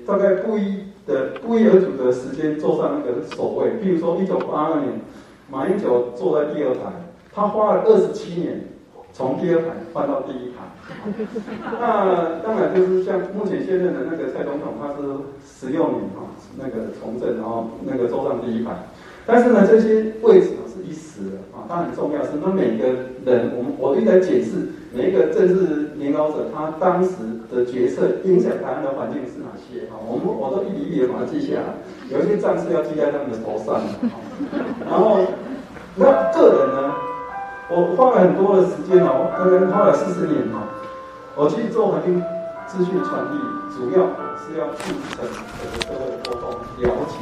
[0.07, 3.71] 大概不一的不一而足的时间坐上那个首位。
[3.83, 4.93] 比如说一九八二年，
[5.51, 6.93] 马英九坐在第二排，
[7.35, 8.61] 他花了二十七年
[9.13, 10.69] 从第二排换到第一排。
[11.81, 15.03] 那当然就是像目前现任的那个蔡总统，他是
[15.45, 18.71] 十六年啊，那个从政，然后那个坐上第一排。
[19.27, 22.23] 但是呢，这些位置是一时的啊，它很重要。
[22.23, 22.87] 是那每个
[23.27, 24.53] 人，我们我一直在解释
[24.91, 27.11] 每一个政治领导者他当时
[27.53, 30.01] 的决策影响台湾的环境是哪些啊？
[30.01, 31.77] 我们我都一笔一笔的把它记下来。
[32.09, 34.17] 有一些战士要记在他们的头上啊。
[34.89, 35.21] 然后
[35.95, 36.95] 那个人呢，
[37.69, 40.65] 我花了很多的时间哦，大概花了四十年哦，
[41.37, 42.23] 我去做环境
[42.67, 43.37] 资讯传递，
[43.77, 44.09] 主要
[44.41, 47.21] 是要促成整个社会的沟通了解。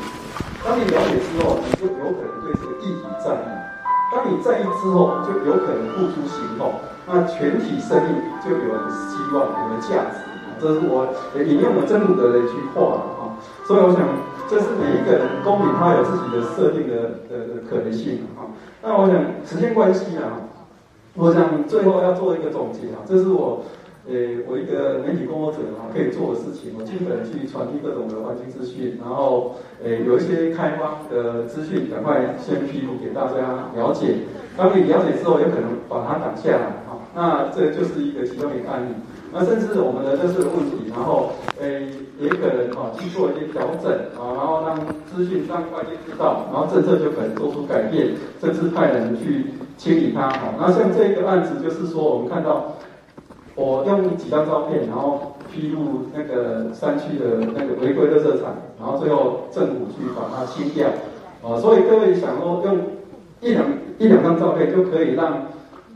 [0.62, 3.75] 当你了解之后，你就有可能对这个议题在意。
[4.12, 6.74] 当你在意之后，就有可能付出行动。
[7.06, 10.24] 那全体生命就有了希望，有了价值。
[10.58, 13.38] 这是我引用了真鲁德的一句话啊。
[13.64, 14.00] 所以我想，
[14.48, 16.96] 这是每一个人公民他有自己的设定的
[17.28, 18.50] 的的可能性啊。
[18.82, 20.50] 那我想时间关系啊，
[21.14, 23.62] 我想最后要做一个总结啊，这是我。
[24.08, 24.14] 呃，
[24.46, 34.22] 我一个媒体工作者啊，可以做的事情，我尽可能去传递各种的环境资讯，然后，呃，有一些开发的资讯，赶快先披露给大家了解。
[34.56, 38.94] 当你了解之后，有可能把它挡下来啊，那这就是一个其中一个案例。
[39.32, 41.66] 那甚至我们的这是个问题，然后，呃，
[42.22, 44.78] 也可能啊去做一些调整啊，然后让
[45.10, 49.46] 资讯让外界知道，然后政策就可能做出改变，甚至派人去
[49.76, 50.30] 清理它。
[50.30, 52.76] 好，那像这个案子，就是说我们看到。
[53.56, 60.88] 我用几张照片，然后披露那个山区的那个违规的色彩，然后最后政府去把它清掉，
[61.42, 62.78] 啊，所以各位想说用
[63.40, 63.64] 一两
[63.98, 65.46] 一两张照片就可以让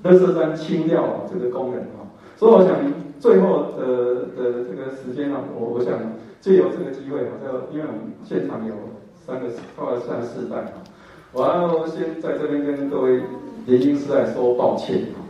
[0.03, 2.09] 垃圾山清掉这个功能啊，
[2.39, 2.75] 所以我想
[3.19, 5.93] 最后的的这个时间啊，我我想
[6.41, 8.73] 借由这个机会啊，就因为我们现场有
[9.27, 10.81] 三个快要三四代啊，
[11.35, 13.21] 我要先在这边跟各位
[13.67, 15.21] 年轻世代说抱歉啊，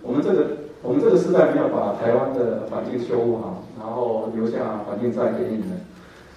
[0.00, 0.61] 我们这个。
[0.82, 5.80] 我们这个时代没有把台湾的环境修复好，然后留下环境再给你们，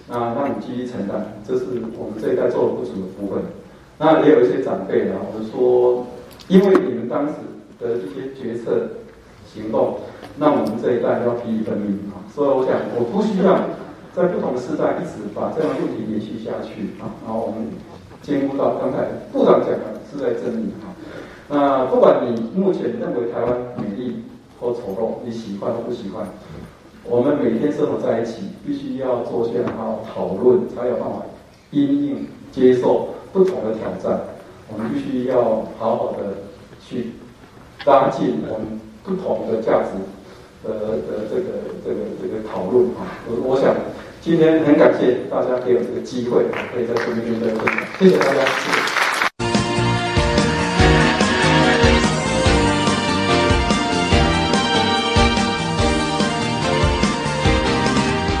[0.08, 1.64] 那让你继续承担，这是
[1.98, 3.42] 我们这一代做的不足的部分。
[3.98, 6.06] 那也有一些长辈啊，我们说，
[6.46, 7.34] 因为你们当时
[7.80, 9.02] 的一些决策
[9.52, 9.98] 行动，
[10.38, 12.22] 让我们这一代要疲于奔命啊。
[12.32, 13.58] 所以我想，我不需要
[14.14, 17.10] 在不同的时代一直把这样的问题延续下去啊。
[17.26, 17.66] 然后我们
[18.22, 20.94] 兼顾到刚才部长讲的是在正义啊。
[21.48, 24.22] 那不管你目前认为台湾美丽。
[24.60, 26.26] 或丑陋，你喜欢或不喜欢，
[27.04, 31.22] 我们每天生活在一起，必须要坐下来好好讨论，才有办法
[31.70, 34.20] 因应接受不同的挑战。
[34.68, 36.34] 我们必须要好好的
[36.84, 37.12] 去
[37.84, 39.90] 拉近我们不同的价值
[40.64, 41.42] 的的这个
[41.84, 43.06] 这个这个讨论啊。
[43.28, 43.76] 我我想
[44.20, 47.86] 今天很感谢大家给我这个机会，可以在这边跟大家分享。
[48.00, 48.40] 谢谢大家。
[48.40, 48.95] 谢谢